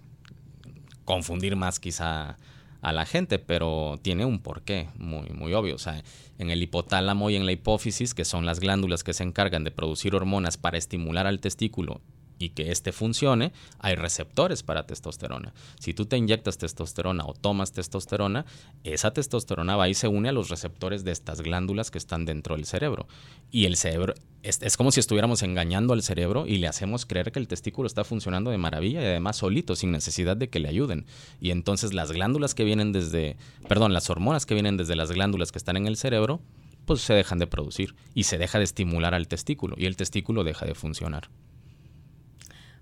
confundir 1.05 1.55
más 1.55 1.79
quizá 1.79 2.37
a 2.81 2.93
la 2.93 3.07
gente, 3.07 3.39
pero 3.39 3.97
tiene 3.99 4.25
un 4.25 4.43
porqué 4.43 4.89
muy, 4.95 5.29
muy 5.29 5.55
obvio. 5.55 5.73
O 5.73 5.79
sea, 5.79 6.03
en 6.37 6.51
el 6.51 6.61
hipotálamo 6.61 7.31
y 7.31 7.35
en 7.35 7.47
la 7.47 7.51
hipófisis, 7.51 8.13
que 8.13 8.25
son 8.25 8.45
las 8.45 8.59
glándulas 8.59 9.03
que 9.03 9.13
se 9.13 9.23
encargan 9.23 9.63
de 9.63 9.71
producir 9.71 10.13
hormonas 10.13 10.55
para 10.55 10.77
estimular 10.77 11.25
al 11.25 11.39
testículo 11.39 11.99
y 12.39 12.49
que 12.49 12.71
éste 12.71 12.91
funcione, 12.91 13.51
hay 13.77 13.95
receptores 13.95 14.63
para 14.63 14.87
testosterona. 14.87 15.53
Si 15.79 15.93
tú 15.93 16.05
te 16.05 16.17
inyectas 16.17 16.57
testosterona 16.57 17.25
o 17.25 17.33
tomas 17.33 17.73
testosterona, 17.73 18.45
esa 18.83 19.11
testosterona 19.11 19.75
va 19.75 19.89
y 19.89 19.93
se 19.93 20.07
une 20.07 20.29
a 20.29 20.31
los 20.31 20.49
receptores 20.49 21.03
de 21.03 21.11
estas 21.11 21.41
glándulas 21.41 21.91
que 21.91 21.97
están 21.97 22.25
dentro 22.25 22.55
del 22.55 22.65
cerebro. 22.65 23.07
Y 23.51 23.65
el 23.65 23.75
cerebro 23.75 24.15
es, 24.41 24.61
es, 24.61 24.77
como 24.77 24.91
si 24.91 25.01
estuviéramos 25.01 25.43
engañando 25.43 25.93
al 25.93 26.01
cerebro 26.01 26.47
y 26.47 26.57
le 26.57 26.67
hacemos 26.67 27.05
creer 27.05 27.33
que 27.33 27.39
el 27.39 27.49
testículo 27.49 27.87
está 27.87 28.05
funcionando 28.05 28.51
de 28.51 28.57
maravilla 28.57 29.01
y 29.01 29.05
además 29.05 29.35
solito, 29.37 29.75
sin 29.75 29.91
necesidad 29.91 30.37
de 30.37 30.49
que 30.49 30.59
le 30.59 30.69
ayuden. 30.69 31.05
Y 31.41 31.51
entonces 31.51 31.93
las 31.93 32.11
glándulas 32.11 32.55
que 32.55 32.63
vienen 32.63 32.93
desde, 32.93 33.35
perdón, 33.67 33.93
las 33.93 34.09
hormonas 34.09 34.45
que 34.45 34.53
vienen 34.53 34.77
desde 34.77 34.95
las 34.95 35.11
glándulas 35.11 35.51
que 35.51 35.57
están 35.57 35.75
en 35.75 35.87
el 35.87 35.97
cerebro, 35.97 36.39
pues 36.85 37.01
se 37.01 37.13
dejan 37.13 37.37
de 37.37 37.47
producir 37.47 37.95
y 38.15 38.23
se 38.23 38.37
deja 38.37 38.57
de 38.57 38.63
estimular 38.63 39.13
al 39.13 39.27
testículo 39.27 39.75
y 39.77 39.85
el 39.85 39.97
testículo 39.97 40.43
deja 40.43 40.65
de 40.65 40.73
funcionar. 40.73 41.29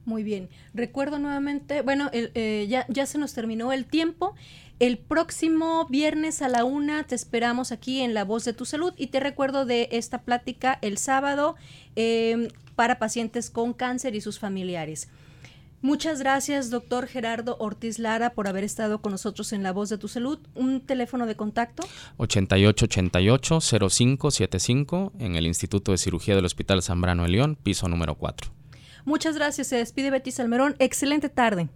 Muy 0.07 0.23
bien. 0.23 0.49
Recuerdo 0.73 1.19
nuevamente, 1.19 1.81
bueno, 1.81 2.09
eh, 2.13 2.65
ya, 2.69 2.85
ya 2.87 3.05
se 3.05 3.17
nos 3.17 3.33
terminó 3.33 3.73
el 3.73 3.83
tiempo. 3.83 4.35
El 4.79 4.99
próximo 4.99 5.85
viernes 5.89 6.41
a 6.41 6.47
la 6.47 6.63
una 6.63 7.03
te 7.03 7.13
esperamos 7.13 7.73
aquí 7.73 7.99
en 7.99 8.13
La 8.13 8.23
Voz 8.23 8.45
de 8.45 8.53
tu 8.53 8.63
Salud 8.63 8.93
y 8.95 9.07
te 9.07 9.19
recuerdo 9.19 9.65
de 9.65 9.89
esta 9.91 10.21
plática 10.21 10.79
el 10.81 10.97
sábado 10.97 11.57
em, 11.97 12.47
para 12.77 12.99
pacientes 12.99 13.49
con 13.49 13.73
cáncer 13.73 14.15
y 14.15 14.21
sus 14.21 14.39
familiares. 14.39 15.09
Muchas 15.81 16.19
gracias, 16.19 16.69
doctor 16.69 17.07
Gerardo 17.07 17.57
Ortiz 17.59 17.99
Lara, 17.99 18.29
por 18.29 18.47
haber 18.47 18.63
estado 18.63 19.01
con 19.01 19.11
nosotros 19.11 19.51
en 19.51 19.61
La 19.61 19.73
Voz 19.73 19.89
de 19.89 19.97
tu 19.97 20.07
Salud. 20.07 20.39
¿Un 20.55 20.79
teléfono 20.79 21.25
de 21.25 21.35
contacto? 21.35 21.83
8888-0575 22.19 25.11
en 25.19 25.35
el 25.35 25.47
Instituto 25.47 25.91
de 25.91 25.97
Cirugía 25.97 26.35
del 26.35 26.45
Hospital 26.45 26.81
Zambrano 26.81 27.23
de 27.23 27.29
León, 27.29 27.57
piso 27.61 27.89
número 27.89 28.15
4. 28.15 28.56
Muchas 29.07 29.35
gracias. 29.35 29.67
Se 29.67 29.77
despide 29.77 30.11
Betty 30.11 30.31
Salmerón. 30.31 30.75
Excelente 30.79 31.29
tarde. 31.29 31.69